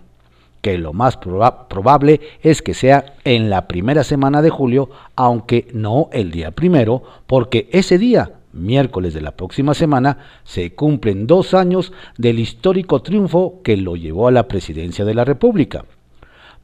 que 0.62 0.78
lo 0.78 0.94
más 0.94 1.18
probable 1.18 2.22
es 2.42 2.62
que 2.62 2.74
sea 2.74 3.16
en 3.24 3.50
la 3.50 3.68
primera 3.68 4.04
semana 4.04 4.42
de 4.42 4.50
julio, 4.50 4.90
aunque 5.16 5.68
no 5.74 6.10
el 6.12 6.32
día 6.32 6.52
primero, 6.52 7.04
porque 7.28 7.70
ese 7.72 7.98
día 7.98 8.41
miércoles 8.54 9.14
de 9.14 9.22
la 9.22 9.32
próxima 9.32 9.74
semana, 9.74 10.18
se 10.44 10.74
cumplen 10.74 11.28
dos 11.28 11.54
años 11.54 11.94
del 12.18 12.40
histórico 12.40 13.02
triunfo 13.02 13.62
que 13.64 13.78
lo 13.78 13.96
llevó 13.96 14.28
a 14.28 14.32
la 14.32 14.48
presidencia 14.48 15.06
de 15.06 15.14
la 15.14 15.26
República. 15.26 15.86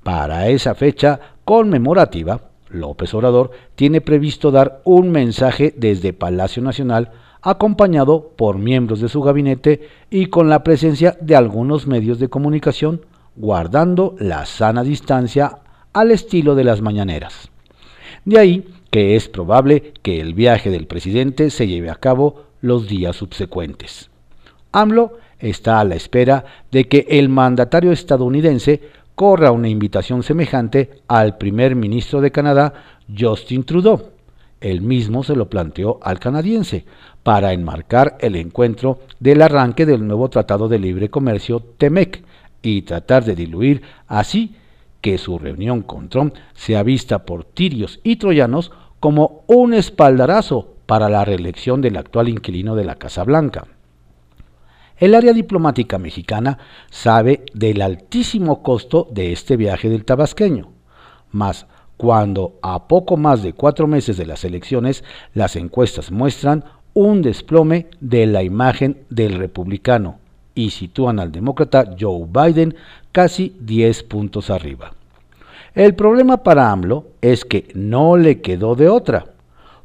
Para 0.04 0.48
esa 0.48 0.76
fecha 0.76 1.20
conmemorativa, 1.44 2.42
López 2.70 3.14
Obrador 3.14 3.52
tiene 3.76 4.02
previsto 4.02 4.52
dar 4.52 4.82
un 4.84 5.12
mensaje 5.12 5.74
desde 5.76 6.14
Palacio 6.14 6.62
Nacional 6.62 7.12
acompañado 7.42 8.34
por 8.36 8.58
miembros 8.58 9.00
de 9.00 9.10
su 9.10 9.22
gabinete 9.22 9.90
y 10.10 10.28
con 10.28 10.50
la 10.50 10.64
presencia 10.64 11.18
de 11.22 11.36
algunos 11.36 11.88
medios 11.88 12.20
de 12.20 12.30
comunicación, 12.30 13.06
guardando 13.36 14.16
la 14.20 14.46
sana 14.46 14.84
distancia 14.84 15.60
al 15.94 16.12
estilo 16.12 16.56
de 16.56 16.64
las 16.64 16.82
mañaneras. 16.82 17.50
De 18.26 18.40
ahí 18.40 18.68
es 18.98 19.28
probable 19.28 19.94
que 20.02 20.20
el 20.20 20.34
viaje 20.34 20.70
del 20.70 20.88
presidente 20.88 21.50
se 21.50 21.68
lleve 21.68 21.90
a 21.90 21.96
cabo 21.96 22.44
los 22.62 22.88
días 22.88 23.16
subsecuentes. 23.16 24.10
AMLO 24.72 25.18
está 25.40 25.80
a 25.80 25.84
la 25.84 25.96
espera 25.96 26.46
de 26.72 26.88
que 26.88 27.06
el 27.10 27.30
mandatario 27.30 27.92
estadounidense 27.92 28.82
corra 29.16 29.52
una 29.52 29.70
invitación 29.70 30.24
semejante 30.24 31.02
al 31.08 31.38
primer 31.38 31.76
ministro 31.76 32.22
de 32.22 32.32
Canadá, 32.32 32.74
Justin 33.18 33.64
Trudeau. 33.64 34.12
El 34.62 34.82
mismo 34.82 35.24
se 35.24 35.36
lo 35.36 35.50
planteó 35.50 36.00
al 36.02 36.20
canadiense 36.20 36.86
para 37.24 37.54
enmarcar 37.54 38.18
el 38.22 38.36
encuentro 38.36 39.00
del 39.20 39.42
arranque 39.42 39.86
del 39.86 40.08
nuevo 40.08 40.30
Tratado 40.30 40.68
de 40.68 40.80
Libre 40.80 41.10
Comercio 41.10 41.60
TEMEC 41.60 42.24
y 42.62 42.82
tratar 42.82 43.24
de 43.24 43.36
diluir 43.36 43.82
así 44.08 44.56
que 45.02 45.18
su 45.18 45.38
reunión 45.38 45.84
con 45.84 46.10
Trump 46.10 46.34
sea 46.54 46.84
vista 46.84 47.26
por 47.26 47.44
tirios 47.44 48.00
y 48.04 48.16
troyanos 48.16 48.72
como 49.00 49.44
un 49.48 49.74
espaldarazo 49.74 50.76
para 50.86 51.10
la 51.10 51.26
reelección 51.26 51.82
del 51.82 51.98
actual 51.98 52.30
inquilino 52.30 52.76
de 52.76 52.86
la 52.86 52.96
Casa 52.96 53.24
Blanca. 53.24 53.68
El 54.98 55.14
área 55.14 55.34
diplomática 55.34 56.00
mexicana 56.00 56.58
sabe 56.90 57.46
del 57.54 57.82
altísimo 57.82 58.64
costo 58.64 59.08
de 59.12 59.32
este 59.32 59.56
viaje 59.56 59.90
del 59.90 60.06
tabasqueño, 60.06 60.72
mas 61.32 61.68
cuando 61.98 62.58
a 62.62 62.88
poco 62.88 63.18
más 63.18 63.44
de 63.44 63.54
cuatro 63.54 63.86
meses 63.86 64.18
de 64.18 64.26
las 64.26 64.44
elecciones 64.44 65.04
las 65.34 65.56
encuestas 65.56 66.12
muestran 66.12 66.64
un 66.94 67.22
desplome 67.22 67.88
de 68.00 68.26
la 68.26 68.42
imagen 68.42 69.06
del 69.10 69.34
republicano 69.34 70.20
y 70.56 70.72
sitúan 70.72 71.20
al 71.20 71.32
demócrata 71.32 71.96
Joe 72.00 72.26
Biden 72.28 72.76
casi 73.12 73.56
10 73.60 74.02
puntos 74.04 74.50
arriba. 74.50 74.97
El 75.78 75.96
problema 75.96 76.44
para 76.44 76.72
AMLO 76.72 77.06
es 77.22 77.46
que 77.46 77.70
no 77.74 78.18
le 78.18 78.42
quedó 78.42 78.76
de 78.76 78.90
otra 78.90 79.38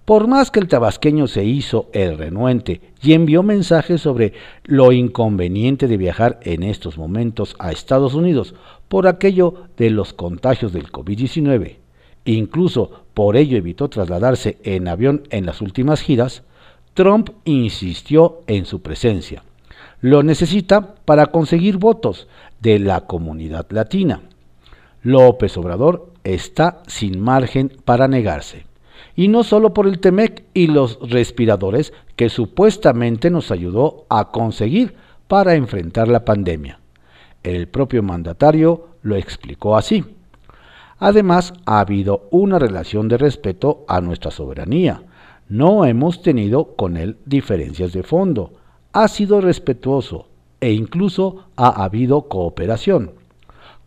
por 0.04 0.26
más 0.26 0.50
que 0.50 0.58
el 0.58 0.66
tabasqueño 0.66 1.28
se 1.28 1.44
hizo 1.44 1.88
el 1.92 2.18
renuente 2.18 2.80
y 3.00 3.12
envió 3.12 3.44
mensajes 3.44 4.00
sobre 4.00 4.32
lo 4.64 4.90
inconveniente 4.90 5.86
de 5.86 5.96
viajar 5.96 6.40
en 6.42 6.64
estos 6.64 6.98
momentos 6.98 7.54
a 7.60 7.70
Estados 7.70 8.14
Unidos 8.14 8.54
por 8.88 9.06
aquello 9.06 9.54
de 9.76 9.90
los 9.90 10.12
contagios 10.12 10.72
del 10.72 10.90
COVID-19, 10.90 11.76
incluso 12.24 13.04
por 13.14 13.36
ello 13.36 13.56
evitó 13.56 13.88
trasladarse 13.88 14.58
en 14.64 14.88
avión 14.88 15.22
en 15.30 15.46
las 15.46 15.60
últimas 15.60 16.00
giras, 16.00 16.42
Trump 16.94 17.30
insistió 17.44 18.40
en 18.48 18.66
su 18.66 18.82
presencia. 18.82 19.44
Lo 20.00 20.24
necesita 20.24 20.96
para 21.04 21.26
conseguir 21.26 21.76
votos 21.76 22.26
de 22.60 22.80
la 22.80 23.02
comunidad 23.02 23.66
latina. 23.70 24.20
López 25.02 25.56
Obrador 25.56 26.12
está 26.22 26.82
sin 26.86 27.20
margen 27.20 27.72
para 27.84 28.06
negarse 28.06 28.66
y 29.16 29.28
no 29.28 29.42
solo 29.42 29.74
por 29.74 29.86
el 29.86 29.98
TEMEC 29.98 30.44
y 30.54 30.68
los 30.68 30.98
respiradores 31.10 31.92
que 32.16 32.28
supuestamente 32.28 33.30
nos 33.30 33.50
ayudó 33.50 34.06
a 34.08 34.30
conseguir 34.30 34.94
para 35.28 35.54
enfrentar 35.54 36.08
la 36.08 36.24
pandemia. 36.24 36.78
El 37.42 37.68
propio 37.68 38.02
mandatario 38.02 38.88
lo 39.02 39.16
explicó 39.16 39.76
así. 39.76 40.04
Además, 40.98 41.52
ha 41.66 41.80
habido 41.80 42.28
una 42.30 42.58
relación 42.58 43.08
de 43.08 43.18
respeto 43.18 43.84
a 43.88 44.00
nuestra 44.00 44.30
soberanía. 44.30 45.02
No 45.48 45.84
hemos 45.84 46.22
tenido 46.22 46.76
con 46.76 46.96
él 46.96 47.16
diferencias 47.26 47.92
de 47.92 48.04
fondo. 48.04 48.52
Ha 48.92 49.08
sido 49.08 49.40
respetuoso 49.40 50.28
e 50.60 50.72
incluso 50.72 51.46
ha 51.56 51.82
habido 51.82 52.28
cooperación 52.28 53.21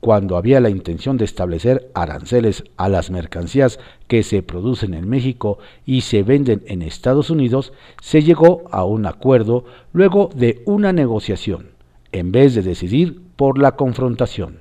cuando 0.06 0.38
había 0.38 0.60
la 0.60 0.70
intención 0.70 1.18
de 1.18 1.26
establecer 1.26 1.90
aranceles 1.96 2.64
a 2.78 2.90
las 2.90 3.10
mercancías 3.10 3.80
que 4.08 4.22
se 4.22 4.44
producen 4.44 4.94
en 4.94 5.10
México 5.10 5.58
y 5.84 6.02
se 6.02 6.22
venden 6.22 6.62
en 6.68 6.84
Estados 6.84 7.32
Unidos, 7.32 7.74
se 8.04 8.22
llegó 8.22 8.66
a 8.70 8.86
un 8.86 9.08
acuerdo 9.08 9.66
luego 9.94 10.30
de 10.36 10.62
una 10.66 10.94
negociación, 10.94 11.70
en 12.12 12.32
vez 12.32 12.54
de 12.54 12.62
decidir 12.62 13.20
por 13.36 13.58
la 13.58 13.72
confrontación. 13.72 14.60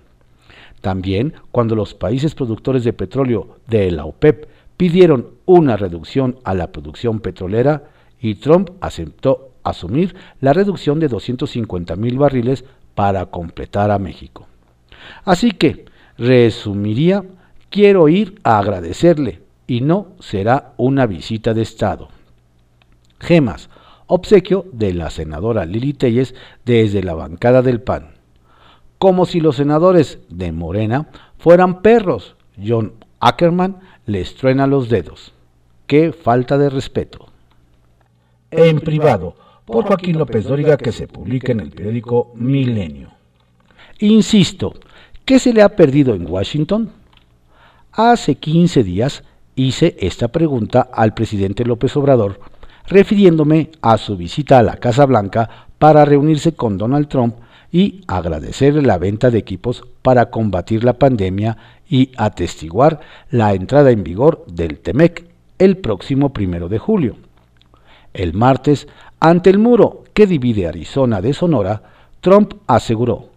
También 0.81 1.35
cuando 1.53 1.77
los 1.77 1.93
países 1.93 2.35
productores 2.35 2.83
de 2.83 2.95
petróleo 2.95 3.59
de 3.69 3.91
la 3.91 4.07
OPEP 4.07 4.49
pidieron 4.79 5.27
una 5.45 5.77
reducción 5.77 6.39
a 6.45 6.55
la 6.55 6.73
producción 6.73 7.21
petrolera 7.21 7.91
y 8.19 8.37
Trump 8.37 8.71
aceptó 8.81 9.51
asumir 9.63 10.17
la 10.41 10.55
reducción 10.55 11.01
de 11.01 11.09
250 11.09 11.97
mil 11.97 12.17
barriles 12.17 12.65
para 12.95 13.27
completar 13.27 13.91
a 13.91 13.99
México. 13.99 14.47
Así 15.25 15.51
que, 15.51 15.87
resumiría, 16.19 17.25
quiero 17.71 18.09
ir 18.09 18.41
a 18.45 18.59
agradecerle 18.59 19.43
y 19.67 19.81
no 19.81 20.09
será 20.21 20.75
una 20.77 21.07
visita 21.07 21.55
de 21.55 21.63
Estado. 21.63 22.09
Gemas, 23.19 23.71
obsequio 24.07 24.67
de 24.73 24.93
la 24.95 25.11
senadora 25.11 25.65
Lili 25.65 25.95
Telles 25.95 26.35
desde 26.65 27.03
la 27.03 27.15
bancada 27.15 27.63
del 27.63 27.81
PAN. 27.81 28.15
Como 28.99 29.27
si 29.27 29.41
los 29.41 29.57
senadores 29.57 30.19
de 30.29 30.53
Morena 30.53 31.09
fueran 31.39 31.83
perros, 31.83 32.37
John 32.63 32.93
Ackerman 33.21 33.81
les 34.07 34.35
truena 34.35 34.67
los 34.67 34.89
dedos. 34.89 35.33
¡Qué 35.87 36.13
falta 36.13 36.59
de 36.59 36.71
respeto! 36.71 37.27
En 38.51 38.81
privado, 38.81 39.37
por 39.65 39.85
Joaquín 39.87 40.19
López 40.19 40.45
Dóriga 40.45 40.77
que 40.77 40.93
se 40.93 41.09
publica 41.09 41.53
en 41.53 41.61
el 41.61 41.71
periódico 41.71 42.33
Milenio. 42.35 43.11
Insisto, 43.99 44.75
¿Qué 45.25 45.39
se 45.39 45.55
le 45.55 45.63
ha 45.63 45.71
perdido 45.71 46.15
en 46.15 46.31
Washington? 46.31 46.91
Hace 47.93 48.35
15 48.35 48.85
días 48.85 49.25
hice 49.55 49.97
esta 50.01 50.29
pregunta 50.29 50.87
al 50.93 51.15
presidente 51.15 51.65
López 51.65 51.97
Obrador, 51.97 52.41
refiriéndome 52.87 53.71
a 53.81 53.97
su 53.97 54.19
visita 54.19 54.59
a 54.59 54.63
la 54.63 54.77
Casa 54.77 55.07
Blanca 55.07 55.49
para 55.79 56.05
reunirse 56.05 56.53
con 56.53 56.77
Donald 56.77 57.09
Trump 57.09 57.37
y 57.73 58.03
agradecerle 58.07 58.83
la 58.83 58.99
venta 58.99 59.31
de 59.31 59.39
equipos 59.39 59.85
para 60.03 60.29
combatir 60.29 60.85
la 60.85 60.93
pandemia 60.93 61.57
y 61.89 62.11
atestiguar 62.19 63.01
la 63.31 63.55
entrada 63.55 63.93
en 63.93 64.05
vigor 64.05 64.45
del 64.47 64.79
TEMEC 64.81 65.25
el 65.59 65.79
próximo 65.79 66.35
primero 66.35 66.69
de 66.69 66.79
julio. 66.79 67.17
El 68.13 68.35
martes, 68.35 68.89
ante 69.21 69.49
el 69.49 69.59
muro 69.59 70.05
que 70.13 70.27
divide 70.27 70.69
Arizona 70.69 71.23
de 71.23 71.33
Sonora, 71.33 71.83
Trump 72.21 72.53
aseguró 72.67 73.34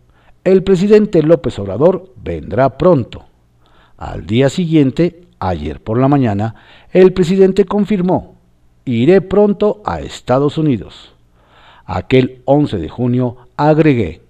el 0.48 0.64
presidente 0.64 1.22
López 1.24 1.60
Obrador 1.60 2.14
vendrá 2.24 2.78
pronto. 2.78 3.26
Al 3.98 4.26
día 4.26 4.50
siguiente, 4.50 5.24
ayer 5.40 5.82
por 5.82 6.00
la 6.00 6.08
mañana, 6.08 6.56
el 6.94 7.12
presidente 7.12 7.66
confirmó, 7.66 8.36
iré 8.86 9.20
pronto 9.20 9.82
a 9.86 10.00
Estados 10.00 10.58
Unidos. 10.58 11.14
Aquel 11.86 12.44
11 12.46 12.78
de 12.78 12.88
junio 12.88 13.38
agregué, 13.58 14.22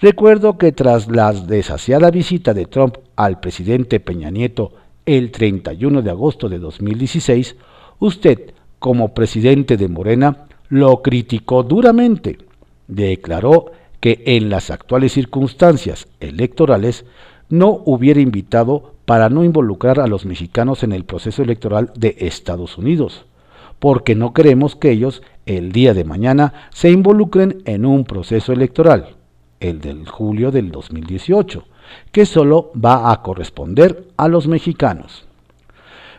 recuerdo 0.00 0.58
que 0.58 0.72
tras 0.72 1.06
la 1.06 1.32
desasiada 1.32 2.10
visita 2.10 2.54
de 2.54 2.66
Trump 2.66 2.96
al 3.14 3.38
presidente 3.38 4.00
Peña 4.00 4.30
Nieto 4.30 4.72
el 5.06 5.30
31 5.30 6.02
de 6.02 6.10
agosto 6.10 6.48
de 6.48 6.58
2016, 6.58 7.54
usted, 8.00 8.52
como 8.80 9.14
presidente 9.14 9.76
de 9.76 9.86
Morena, 9.86 10.46
lo 10.68 11.02
criticó 11.02 11.62
duramente. 11.62 12.38
Declaró 12.88 13.72
que 14.02 14.20
en 14.26 14.50
las 14.50 14.72
actuales 14.72 15.12
circunstancias 15.12 16.08
electorales 16.18 17.04
no 17.48 17.82
hubiera 17.84 18.20
invitado 18.20 18.96
para 19.04 19.28
no 19.28 19.44
involucrar 19.44 20.00
a 20.00 20.08
los 20.08 20.26
mexicanos 20.26 20.82
en 20.82 20.90
el 20.90 21.04
proceso 21.04 21.40
electoral 21.40 21.92
de 21.94 22.16
Estados 22.18 22.76
Unidos, 22.78 23.26
porque 23.78 24.16
no 24.16 24.34
queremos 24.34 24.74
que 24.74 24.90
ellos 24.90 25.22
el 25.46 25.70
día 25.70 25.94
de 25.94 26.02
mañana 26.02 26.68
se 26.70 26.90
involucren 26.90 27.62
en 27.64 27.86
un 27.86 28.04
proceso 28.04 28.52
electoral, 28.52 29.14
el 29.60 29.80
del 29.80 30.08
julio 30.08 30.50
del 30.50 30.72
2018, 30.72 31.64
que 32.10 32.26
solo 32.26 32.72
va 32.74 33.12
a 33.12 33.22
corresponder 33.22 34.08
a 34.16 34.26
los 34.26 34.48
mexicanos. 34.48 35.26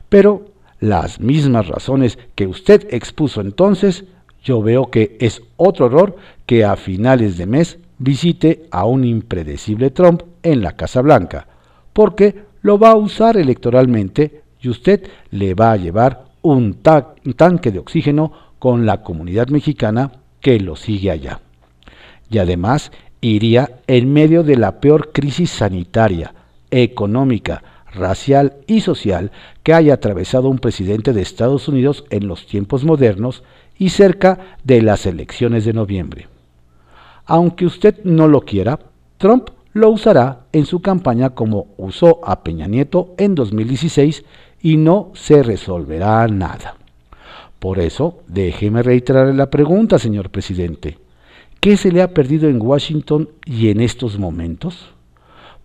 Pero 0.08 0.46
las 0.80 1.20
mismas 1.20 1.68
razones 1.68 2.18
que 2.36 2.48
usted 2.48 2.88
expuso 2.92 3.42
entonces 3.42 4.06
yo 4.44 4.62
veo 4.62 4.92
que 4.92 5.18
es 5.20 5.42
otro 5.56 5.86
error 5.86 6.18
que 6.46 6.66
a 6.66 6.76
finales 6.76 7.38
de 7.38 7.46
mes 7.46 7.80
visite 7.98 8.68
a 8.72 8.86
un 8.86 9.04
impredecible 9.04 9.90
Trump 9.92 10.24
en 10.44 10.62
la 10.62 10.74
Casa 10.74 11.02
Blanca, 11.02 11.48
porque 11.94 12.44
lo 12.62 12.78
va 12.78 12.92
a 12.92 12.96
usar 12.96 13.38
electoralmente 13.38 14.44
y 14.60 14.70
usted 14.70 15.08
le 15.32 15.54
va 15.54 15.74
a 15.74 15.78
llevar 15.78 16.26
un, 16.42 16.76
tanque 16.82 17.72
de 17.72 17.80
oxígeno 17.80 18.32
con 18.60 18.86
la 18.86 19.04
comunidad 19.04 19.48
mexicana 19.48 20.12
que 20.40 20.60
lo 20.60 20.76
sigue 20.76 21.12
allá. 21.12 21.42
Y 22.30 22.38
además 22.38 22.92
iría 23.22 23.80
en 23.88 24.12
medio 24.12 24.44
de 24.44 24.58
la 24.58 24.80
peor 24.80 25.12
crisis 25.12 25.50
sanitaria, 25.50 26.34
económica, 26.72 27.64
racial 27.94 28.56
y 28.68 28.82
social 28.82 29.32
que 29.62 29.74
haya 29.74 29.94
atravesado 29.94 30.50
un 30.50 30.60
presidente 30.60 31.14
de 31.14 31.22
Estados 31.22 31.68
Unidos 31.68 32.06
en 32.10 32.28
los 32.28 32.48
tiempos 32.48 32.84
modernos 32.84 33.44
y 33.78 33.90
cerca 33.90 34.58
de 34.64 34.82
las 34.82 35.06
elecciones 35.06 35.66
de 35.66 35.74
noviembre. 35.74 36.33
Aunque 37.26 37.66
usted 37.66 38.04
no 38.04 38.28
lo 38.28 38.42
quiera, 38.42 38.80
Trump 39.18 39.50
lo 39.74 39.90
usará 39.90 40.46
en 40.52 40.66
su 40.66 40.82
campaña 40.82 41.32
como 41.32 41.68
usó 41.78 42.20
a 42.24 42.44
Peña 42.44 42.68
Nieto 42.68 43.16
en 43.18 43.34
2016 43.34 44.24
y 44.62 44.78
no 44.78 45.12
se 45.14 45.42
resolverá 45.42 46.28
nada. 46.28 46.78
Por 47.60 47.80
eso, 47.80 48.20
déjeme 48.28 48.84
reiterar 48.84 49.34
la 49.34 49.50
pregunta, 49.50 49.98
señor 49.98 50.30
presidente. 50.30 51.00
¿Qué 51.60 51.78
se 51.78 51.92
le 51.92 52.02
ha 52.02 52.14
perdido 52.14 52.50
en 52.50 52.62
Washington 52.62 53.30
y 53.46 53.70
en 53.70 53.80
estos 53.80 54.20
momentos? 54.20 54.90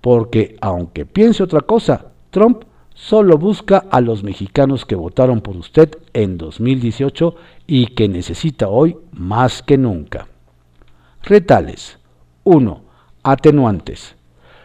Porque, 0.01 0.57
aunque 0.61 1.07
piense 1.07 1.43
otra 1.43 1.61
cosa, 1.63 2.07
Trump 2.31 2.63
solo 2.95 3.37
busca 3.37 3.85
a 3.91 4.01
los 4.01 4.23
mexicanos 4.23 4.85
que 4.85 4.95
votaron 4.95 5.41
por 5.41 5.57
usted 5.57 5.91
en 6.13 6.39
2018 6.39 7.35
y 7.67 7.87
que 7.89 8.09
necesita 8.09 8.69
hoy 8.69 8.97
más 9.13 9.63
que 9.63 9.77
nunca. 9.77 10.29
Retales. 11.29 11.99
1. 12.45 12.81
Atenuantes. 13.23 14.17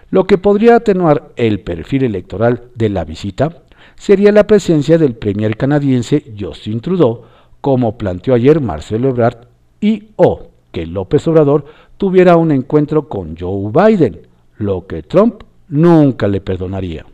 Lo 0.10 0.23
que 0.23 0.38
podría 0.38 0.78
atenuar 0.78 1.34
el 1.36 1.60
perfil 1.60 2.04
electoral 2.04 2.69
de 2.76 2.88
la 2.88 3.04
visita 3.04 3.63
sería 3.95 4.32
la 4.32 4.47
presencia 4.47 4.97
del 4.97 5.13
premier 5.15 5.58
canadiense 5.58 6.23
Justin 6.39 6.80
Trudeau, 6.80 7.23
como 7.60 7.97
planteó 7.97 8.34
ayer 8.34 8.62
Marcelo 8.62 9.10
Ebrard, 9.10 9.47
y 9.82 10.12
o 10.15 10.52
que 10.71 10.86
López 10.86 11.28
Obrador 11.28 11.65
tuviera 11.97 12.38
un 12.38 12.54
encuentro 12.54 13.10
con 13.10 13.36
Joe 13.38 13.69
Biden, 13.69 14.21
lo 14.56 14.88
que 14.88 15.04
Trump 15.04 15.43
nunca 15.67 16.30
le 16.30 16.39
perdonaría. 16.39 17.06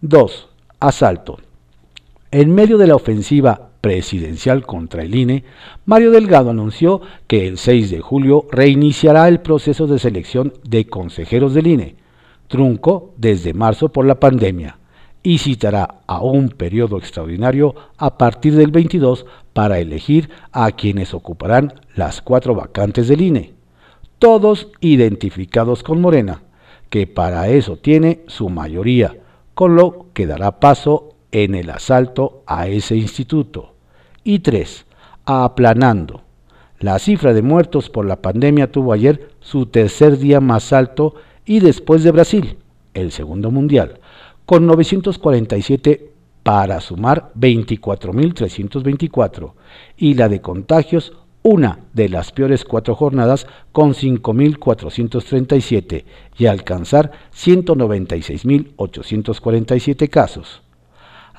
2. 0.00 0.48
Asalto. 0.80 1.36
En 2.30 2.54
medio 2.54 2.78
de 2.78 2.86
la 2.86 2.96
ofensiva 2.96 3.69
presidencial 3.80 4.66
contra 4.66 5.02
el 5.02 5.14
INE, 5.14 5.44
Mario 5.86 6.10
Delgado 6.10 6.50
anunció 6.50 7.00
que 7.26 7.48
el 7.48 7.58
6 7.58 7.90
de 7.90 8.00
julio 8.00 8.46
reiniciará 8.50 9.28
el 9.28 9.40
proceso 9.40 9.86
de 9.86 9.98
selección 9.98 10.52
de 10.64 10.86
consejeros 10.86 11.54
del 11.54 11.66
INE, 11.66 11.96
trunco 12.48 13.14
desde 13.16 13.54
marzo 13.54 13.90
por 13.90 14.06
la 14.06 14.20
pandemia, 14.20 14.78
y 15.22 15.38
citará 15.38 15.96
a 16.06 16.22
un 16.22 16.48
periodo 16.48 16.98
extraordinario 16.98 17.74
a 17.98 18.16
partir 18.16 18.54
del 18.54 18.70
22 18.70 19.26
para 19.52 19.78
elegir 19.78 20.30
a 20.52 20.70
quienes 20.72 21.12
ocuparán 21.14 21.74
las 21.94 22.22
cuatro 22.22 22.54
vacantes 22.54 23.08
del 23.08 23.20
INE, 23.20 23.52
todos 24.18 24.68
identificados 24.80 25.82
con 25.82 26.00
Morena, 26.00 26.42
que 26.88 27.06
para 27.06 27.48
eso 27.48 27.76
tiene 27.76 28.20
su 28.26 28.48
mayoría, 28.48 29.16
con 29.54 29.76
lo 29.76 30.06
que 30.12 30.26
dará 30.26 30.58
paso 30.58 31.09
en 31.32 31.54
el 31.54 31.70
asalto 31.70 32.42
a 32.46 32.68
ese 32.68 32.96
instituto. 32.96 33.74
Y 34.24 34.40
tres, 34.40 34.84
aplanando. 35.24 36.22
La 36.78 36.98
cifra 36.98 37.32
de 37.34 37.42
muertos 37.42 37.90
por 37.90 38.06
la 38.06 38.22
pandemia 38.22 38.72
tuvo 38.72 38.92
ayer 38.92 39.30
su 39.40 39.66
tercer 39.66 40.18
día 40.18 40.40
más 40.40 40.72
alto 40.72 41.14
y 41.44 41.60
después 41.60 42.02
de 42.02 42.10
Brasil, 42.10 42.56
el 42.94 43.12
segundo 43.12 43.50
mundial, 43.50 44.00
con 44.46 44.66
947 44.66 46.10
para 46.42 46.80
sumar 46.80 47.32
24.324 47.36 49.52
y 49.96 50.14
la 50.14 50.28
de 50.28 50.40
contagios 50.40 51.12
una 51.42 51.80
de 51.94 52.08
las 52.08 52.32
peores 52.32 52.64
cuatro 52.64 52.94
jornadas 52.94 53.46
con 53.72 53.94
5.437 53.94 56.04
y 56.36 56.46
alcanzar 56.46 57.10
196.847 57.34 60.08
casos. 60.08 60.62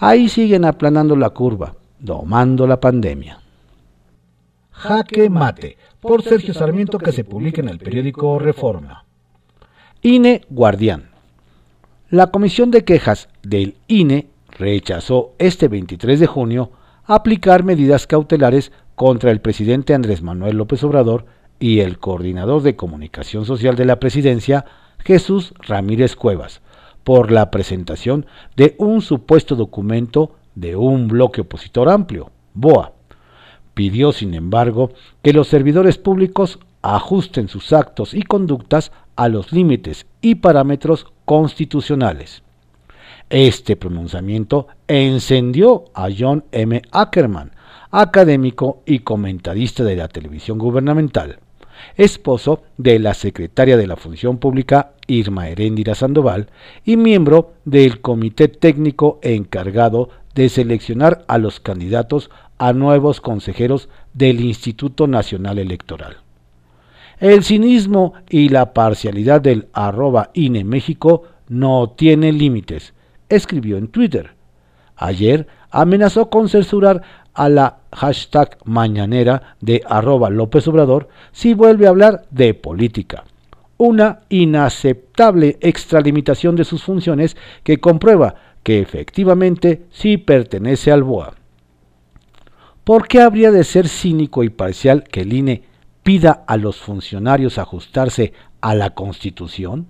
Ahí 0.03 0.29
siguen 0.29 0.65
aplanando 0.65 1.15
la 1.15 1.29
curva, 1.29 1.75
domando 1.99 2.65
la 2.65 2.79
pandemia. 2.79 3.39
Jaque 4.71 5.29
Mate, 5.29 5.77
por 5.99 6.23
Sergio 6.23 6.55
Sarmiento 6.55 6.97
que 6.97 7.11
se 7.11 7.23
publica 7.23 7.61
en 7.61 7.69
el 7.69 7.77
periódico 7.77 8.39
Reforma. 8.39 9.05
INE 10.01 10.41
Guardián. 10.49 11.11
La 12.09 12.31
Comisión 12.31 12.71
de 12.71 12.83
Quejas 12.83 13.29
del 13.43 13.75
INE 13.87 14.25
rechazó 14.49 15.33
este 15.37 15.67
23 15.67 16.19
de 16.19 16.25
junio 16.25 16.71
aplicar 17.05 17.63
medidas 17.63 18.07
cautelares 18.07 18.71
contra 18.95 19.29
el 19.29 19.39
presidente 19.39 19.93
Andrés 19.93 20.23
Manuel 20.23 20.57
López 20.57 20.83
Obrador 20.83 21.27
y 21.59 21.81
el 21.81 21.99
coordinador 21.99 22.63
de 22.63 22.75
comunicación 22.75 23.45
social 23.45 23.75
de 23.75 23.85
la 23.85 23.99
presidencia, 23.99 24.65
Jesús 24.97 25.53
Ramírez 25.59 26.15
Cuevas, 26.15 26.61
por 27.03 27.31
la 27.31 27.51
presentación 27.51 28.25
de 28.55 28.75
un 28.77 29.01
supuesto 29.01 29.55
documento 29.55 30.35
de 30.55 30.75
un 30.75 31.07
bloque 31.07 31.41
opositor 31.41 31.89
amplio, 31.89 32.31
BOA. 32.53 32.93
Pidió, 33.73 34.11
sin 34.11 34.33
embargo, 34.33 34.91
que 35.21 35.33
los 35.33 35.47
servidores 35.47 35.97
públicos 35.97 36.59
ajusten 36.81 37.47
sus 37.47 37.73
actos 37.73 38.13
y 38.13 38.23
conductas 38.23 38.91
a 39.15 39.29
los 39.29 39.51
límites 39.51 40.05
y 40.21 40.35
parámetros 40.35 41.07
constitucionales. 41.25 42.43
Este 43.29 43.75
pronunciamiento 43.75 44.67
encendió 44.87 45.85
a 45.93 46.09
John 46.17 46.43
M. 46.51 46.81
Ackerman, 46.91 47.51
académico 47.91 48.81
y 48.85 48.99
comentarista 48.99 49.83
de 49.83 49.95
la 49.95 50.07
televisión 50.07 50.57
gubernamental, 50.57 51.39
esposo 51.97 52.63
de 52.77 52.99
la 52.99 53.13
secretaria 53.13 53.77
de 53.77 53.87
la 53.87 53.95
Función 53.95 54.37
Pública 54.37 54.91
Irma 55.07 55.49
Heréndira 55.49 55.95
Sandoval 55.95 56.47
y 56.85 56.97
miembro 56.97 57.53
del 57.65 58.01
comité 58.01 58.47
técnico 58.47 59.19
encargado 59.21 60.09
de 60.35 60.49
seleccionar 60.49 61.25
a 61.27 61.37
los 61.37 61.59
candidatos 61.59 62.29
a 62.57 62.73
nuevos 62.73 63.21
consejeros 63.21 63.89
del 64.13 64.41
Instituto 64.41 65.07
Nacional 65.07 65.59
Electoral. 65.59 66.17
El 67.19 67.43
cinismo 67.43 68.13
y 68.29 68.49
la 68.49 68.73
parcialidad 68.73 69.41
del 69.41 69.67
arroba 69.73 70.31
INE 70.33 70.63
México 70.63 71.23
no 71.49 71.89
tienen 71.89 72.37
límites, 72.37 72.93
escribió 73.29 73.77
en 73.77 73.89
Twitter. 73.89 74.31
Ayer 74.95 75.47
amenazó 75.69 76.29
con 76.29 76.49
censurar 76.49 77.01
a 77.33 77.49
la 77.49 77.79
hashtag 77.91 78.57
mañanera 78.65 79.55
de 79.61 79.81
arroba 79.87 80.29
López 80.29 80.67
Obrador 80.67 81.09
si 81.31 81.53
vuelve 81.53 81.87
a 81.87 81.89
hablar 81.89 82.25
de 82.31 82.53
política. 82.53 83.23
Una 83.77 84.19
inaceptable 84.29 85.57
extralimitación 85.61 86.55
de 86.55 86.65
sus 86.65 86.83
funciones 86.83 87.35
que 87.63 87.79
comprueba 87.79 88.35
que 88.63 88.79
efectivamente 88.79 89.83
sí 89.91 90.17
pertenece 90.17 90.91
al 90.91 91.03
BOA. 91.03 91.33
¿Por 92.83 93.07
qué 93.07 93.21
habría 93.21 93.51
de 93.51 93.63
ser 93.63 93.87
cínico 93.87 94.43
y 94.43 94.49
parcial 94.49 95.03
que 95.03 95.21
el 95.21 95.33
INE 95.33 95.63
pida 96.03 96.43
a 96.47 96.57
los 96.57 96.77
funcionarios 96.77 97.57
ajustarse 97.57 98.33
a 98.59 98.75
la 98.75 98.91
Constitución? 98.91 99.87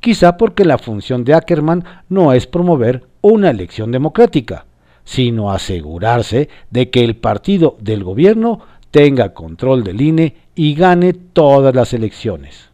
Quizá 0.00 0.36
porque 0.36 0.64
la 0.64 0.78
función 0.78 1.24
de 1.24 1.34
Ackerman 1.34 1.84
no 2.08 2.32
es 2.32 2.46
promover 2.46 3.06
una 3.20 3.50
elección 3.50 3.92
democrática, 3.92 4.66
sino 5.04 5.52
asegurarse 5.52 6.48
de 6.70 6.90
que 6.90 7.04
el 7.04 7.16
partido 7.16 7.76
del 7.80 8.04
gobierno 8.04 8.60
tenga 8.90 9.34
control 9.34 9.84
del 9.84 10.00
INE 10.00 10.36
y 10.54 10.74
gane 10.74 11.12
todas 11.12 11.74
las 11.74 11.92
elecciones. 11.92 12.70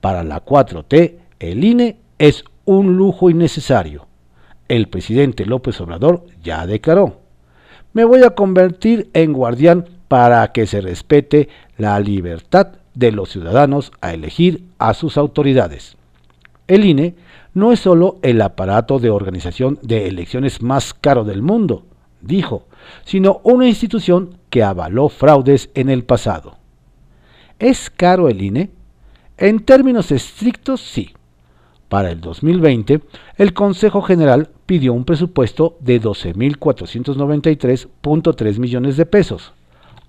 Para 0.00 0.24
la 0.24 0.44
4T, 0.44 1.14
el 1.40 1.64
INE 1.64 1.98
es 2.18 2.44
un 2.64 2.96
lujo 2.96 3.30
innecesario. 3.30 4.06
El 4.68 4.88
presidente 4.88 5.46
López 5.46 5.80
Obrador 5.80 6.26
ya 6.42 6.66
declaró, 6.66 7.20
me 7.92 8.04
voy 8.04 8.22
a 8.24 8.30
convertir 8.30 9.08
en 9.14 9.32
guardián 9.32 9.86
para 10.08 10.52
que 10.52 10.66
se 10.66 10.80
respete 10.80 11.48
la 11.76 11.98
libertad 12.00 12.72
de 12.94 13.12
los 13.12 13.30
ciudadanos 13.30 13.92
a 14.00 14.12
elegir 14.12 14.64
a 14.78 14.94
sus 14.94 15.16
autoridades. 15.16 15.96
El 16.66 16.84
INE 16.84 17.14
no 17.56 17.72
es 17.72 17.80
solo 17.80 18.18
el 18.20 18.40
aparato 18.42 18.98
de 18.98 19.08
organización 19.08 19.78
de 19.80 20.08
elecciones 20.08 20.60
más 20.60 20.92
caro 20.92 21.24
del 21.24 21.40
mundo, 21.40 21.86
dijo, 22.20 22.66
sino 23.06 23.40
una 23.44 23.66
institución 23.66 24.36
que 24.50 24.62
avaló 24.62 25.08
fraudes 25.08 25.70
en 25.72 25.88
el 25.88 26.04
pasado. 26.04 26.58
¿Es 27.58 27.88
caro 27.88 28.28
el 28.28 28.42
INE? 28.42 28.68
En 29.38 29.60
términos 29.60 30.12
estrictos, 30.12 30.82
sí. 30.82 31.14
Para 31.88 32.10
el 32.10 32.20
2020, 32.20 33.00
el 33.38 33.54
Consejo 33.54 34.02
General 34.02 34.50
pidió 34.66 34.92
un 34.92 35.06
presupuesto 35.06 35.78
de 35.80 35.98
12.493.3 35.98 38.58
millones 38.58 38.98
de 38.98 39.06
pesos, 39.06 39.54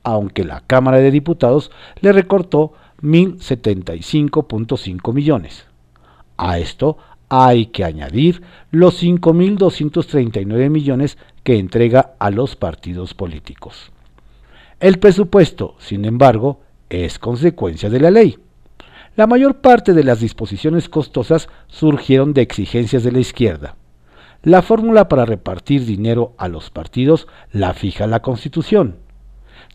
aunque 0.03 0.43
la 0.43 0.63
Cámara 0.67 0.97
de 0.97 1.11
Diputados 1.11 1.71
le 2.01 2.11
recortó 2.11 2.73
1.075.5 3.01 5.13
millones. 5.13 5.65
A 6.35 6.59
esto 6.59 6.97
hay 7.29 7.67
que 7.67 7.83
añadir 7.83 8.41
los 8.71 9.03
5.239 9.03 10.69
millones 10.69 11.17
que 11.43 11.57
entrega 11.57 12.13
a 12.19 12.29
los 12.29 12.55
partidos 12.55 13.13
políticos. 13.13 13.91
El 14.79 14.99
presupuesto, 14.99 15.75
sin 15.79 16.05
embargo, 16.05 16.61
es 16.89 17.19
consecuencia 17.19 17.89
de 17.89 17.99
la 17.99 18.11
ley. 18.11 18.39
La 19.15 19.27
mayor 19.27 19.61
parte 19.61 19.93
de 19.93 20.03
las 20.03 20.19
disposiciones 20.19 20.89
costosas 20.89 21.47
surgieron 21.67 22.33
de 22.33 22.41
exigencias 22.41 23.03
de 23.03 23.11
la 23.11 23.19
izquierda. 23.19 23.75
La 24.43 24.61
fórmula 24.61 25.09
para 25.09 25.25
repartir 25.25 25.83
dinero 25.85 26.35
a 26.37 26.47
los 26.47 26.69
partidos 26.69 27.27
la 27.51 27.73
fija 27.73 28.05
la 28.05 28.21
Constitución. 28.21 28.97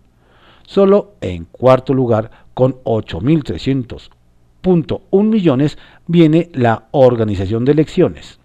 Solo 0.69 1.15
en 1.21 1.45
cuarto 1.45 1.95
lugar, 1.95 2.29
con 2.53 2.75
8.300.1 2.83 5.23
millones, 5.23 5.79
viene 6.05 6.51
la 6.53 6.89
organización 6.91 7.65
de 7.65 7.71
elecciones. 7.71 8.39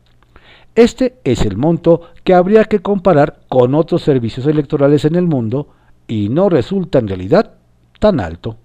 Este 0.74 1.16
es 1.24 1.42
el 1.42 1.58
monto 1.58 2.00
que 2.24 2.32
habría 2.32 2.64
que 2.64 2.78
comparar 2.78 3.40
con 3.50 3.74
otros 3.74 4.00
servicios 4.00 4.46
electorales 4.46 5.04
en 5.04 5.16
el 5.16 5.26
mundo 5.26 5.68
y 6.08 6.30
no 6.30 6.48
resulta 6.48 6.98
en 6.98 7.08
realidad 7.08 7.56
tan 8.00 8.20
alto. 8.20 8.56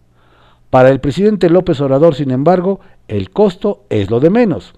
Para 0.70 0.88
el 0.88 1.02
presidente 1.02 1.50
López 1.50 1.82
Obrador, 1.82 2.16
sin 2.16 2.32
embargo, 2.32 2.80
el 3.10 3.30
costo 3.30 3.84
es 3.90 4.10
lo 4.10 4.22
de 4.22 4.30
menos. 4.30 4.74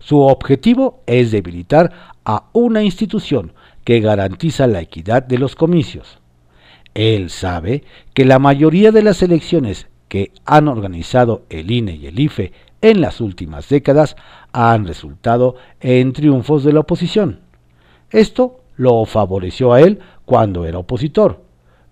Su 0.00 0.22
objetivo 0.22 1.04
es 1.06 1.30
debilitar 1.30 1.92
a 2.24 2.46
una 2.54 2.82
institución 2.82 3.52
que 3.84 4.00
garantiza 4.00 4.66
la 4.66 4.80
equidad 4.80 5.22
de 5.22 5.38
los 5.38 5.54
comicios. 5.54 6.19
Él 7.00 7.30
sabe 7.30 7.82
que 8.12 8.26
la 8.26 8.38
mayoría 8.38 8.92
de 8.92 9.02
las 9.02 9.22
elecciones 9.22 9.86
que 10.08 10.32
han 10.44 10.68
organizado 10.68 11.44
el 11.48 11.70
INE 11.70 11.94
y 11.94 12.06
el 12.06 12.20
IFE 12.20 12.52
en 12.82 13.00
las 13.00 13.22
últimas 13.22 13.70
décadas 13.70 14.16
han 14.52 14.86
resultado 14.86 15.56
en 15.80 16.12
triunfos 16.12 16.62
de 16.62 16.74
la 16.74 16.80
oposición. 16.80 17.40
Esto 18.10 18.60
lo 18.76 19.06
favoreció 19.06 19.72
a 19.72 19.80
él 19.80 20.00
cuando 20.26 20.66
era 20.66 20.76
opositor, 20.76 21.40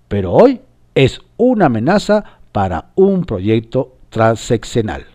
pero 0.08 0.34
hoy 0.34 0.60
es 0.94 1.22
una 1.38 1.66
amenaza 1.66 2.24
para 2.52 2.90
un 2.94 3.24
proyecto 3.24 3.94
transeccional. 4.10 5.06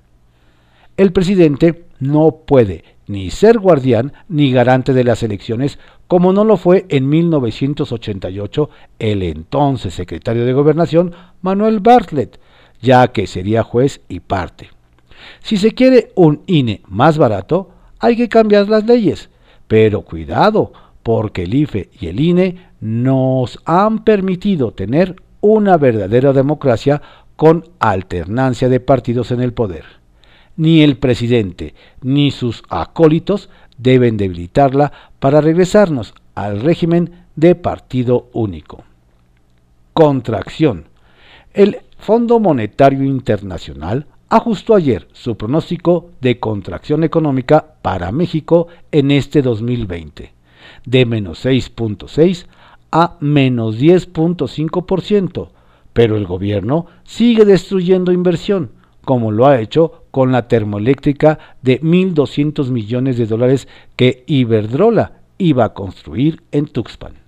El 0.98 1.14
presidente 1.14 1.86
no 2.04 2.44
puede 2.46 2.84
ni 3.08 3.30
ser 3.30 3.60
guardián 3.60 4.14
ni 4.30 4.52
garante 4.52 4.94
de 4.94 5.04
las 5.04 5.24
elecciones 5.24 5.80
como 6.08 6.34
no 6.34 6.44
lo 6.44 6.58
fue 6.58 6.86
en 6.90 7.10
1988 7.10 8.70
el 9.00 9.24
entonces 9.24 9.94
secretario 9.94 10.46
de 10.46 10.54
Gobernación 10.54 11.14
Manuel 11.42 11.80
Bartlett, 11.80 12.40
ya 12.82 13.08
que 13.08 13.26
sería 13.28 13.64
juez 13.64 14.02
y 14.08 14.20
parte. 14.20 14.70
Si 15.42 15.58
se 15.58 15.72
quiere 15.72 16.12
un 16.16 16.42
INE 16.46 16.82
más 16.88 17.18
barato, 17.18 17.72
hay 18.00 18.16
que 18.16 18.30
cambiar 18.30 18.68
las 18.68 18.86
leyes, 18.86 19.30
pero 19.68 20.02
cuidado, 20.02 20.74
porque 21.02 21.44
el 21.44 21.54
IFE 21.54 21.90
y 22.00 22.08
el 22.08 22.20
INE 22.20 22.68
nos 22.80 23.60
han 23.66 24.04
permitido 24.04 24.72
tener 24.72 25.16
una 25.42 25.78
verdadera 25.78 26.34
democracia 26.34 27.02
con 27.36 27.66
alternancia 27.80 28.70
de 28.70 28.80
partidos 28.80 29.32
en 29.32 29.42
el 29.42 29.54
poder. 29.54 30.03
Ni 30.56 30.82
el 30.82 30.98
presidente 30.98 31.74
ni 32.02 32.32
sus 32.32 32.64
acólitos 32.70 33.50
deben 33.78 34.18
debilitarla 34.18 34.92
para 35.20 35.42
regresarnos 35.42 36.14
al 36.36 36.62
régimen 36.62 37.26
de 37.36 37.56
partido 37.56 38.30
único. 38.34 38.84
Contracción. 39.94 40.86
El 41.54 41.80
Fondo 41.98 42.40
Monetario 42.40 43.04
Internacional 43.04 44.08
ajustó 44.30 44.76
ayer 44.76 45.08
su 45.14 45.38
pronóstico 45.38 46.10
de 46.20 46.40
contracción 46.40 47.04
económica 47.04 47.76
para 47.82 48.12
México 48.12 48.68
en 48.92 49.12
este 49.12 49.42
2020, 49.42 50.34
de 50.86 51.06
menos 51.06 51.46
6.6 51.46 52.48
a 52.92 53.18
menos 53.20 53.80
10.5%, 53.80 55.50
pero 55.94 56.18
el 56.18 56.26
gobierno 56.26 56.88
sigue 57.04 57.46
destruyendo 57.46 58.12
inversión, 58.12 58.72
como 59.04 59.32
lo 59.32 59.48
ha 59.48 59.60
hecho 59.60 60.04
con 60.12 60.32
la 60.32 60.48
termoeléctrica 60.48 61.40
de 61.62 61.82
1.200 61.82 62.70
millones 62.70 63.18
de 63.18 63.26
dólares 63.26 63.68
que 63.96 64.24
Iberdrola 64.28 65.14
iba 65.38 65.66
a 65.66 65.74
construir 65.74 66.44
en 66.52 66.68
Tuxpan. 66.68 67.24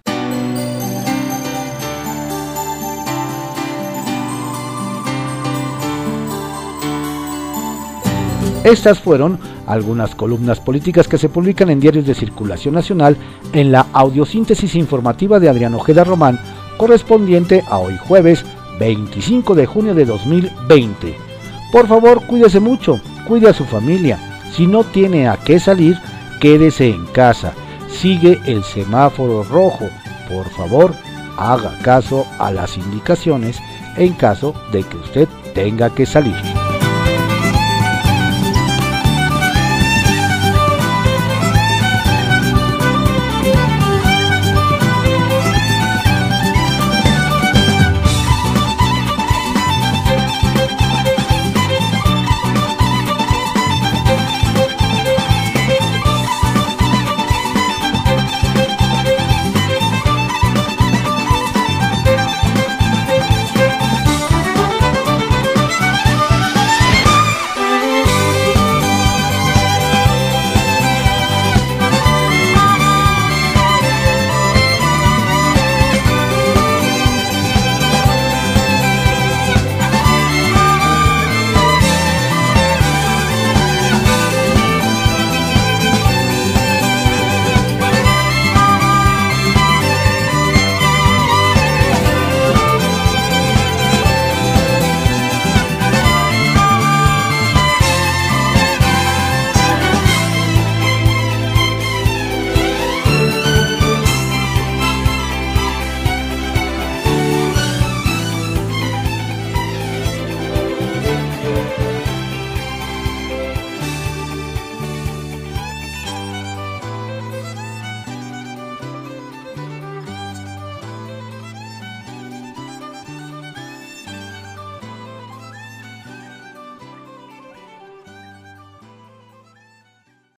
Estas 8.64 9.00
fueron 9.00 9.38
algunas 9.68 10.16
columnas 10.16 10.60
políticas 10.60 11.08
que 11.08 11.20
se 11.20 11.30
publican 11.30 11.70
en 11.70 11.80
diarios 11.80 12.08
de 12.08 12.16
circulación 12.16 12.74
nacional 12.74 13.16
en 13.54 13.72
la 13.72 13.86
audiosíntesis 13.94 14.74
informativa 14.74 15.40
de 15.40 15.50
Adrián 15.50 15.76
Ojeda 15.76 16.04
Román, 16.04 16.40
correspondiente 16.78 17.64
a 17.68 17.78
hoy 17.78 17.96
jueves 18.08 18.44
25 18.80 19.54
de 19.54 19.66
junio 19.68 19.94
de 19.94 20.06
2020. 20.06 21.35
Por 21.72 21.88
favor, 21.88 22.26
cuídese 22.26 22.60
mucho, 22.60 23.00
cuide 23.28 23.50
a 23.50 23.54
su 23.54 23.66
familia. 23.66 24.18
Si 24.54 24.68
no 24.68 24.84
tiene 24.84 25.28
a 25.28 25.38
qué 25.38 25.60
salir, 25.60 25.98
quédese 26.40 26.90
en 26.90 27.06
casa. 27.08 27.54
Sigue 27.90 28.40
el 28.46 28.64
semáforo 28.64 29.44
rojo. 29.44 29.88
Por 30.30 30.50
favor, 30.50 30.94
haga 31.38 31.78
caso 31.82 32.26
a 32.40 32.52
las 32.52 32.78
indicaciones 32.78 33.58
en 33.98 34.14
caso 34.14 34.54
de 34.72 34.84
que 34.84 34.98
usted 34.98 35.28
tenga 35.54 35.90
que 35.90 36.06
salir. 36.06 36.36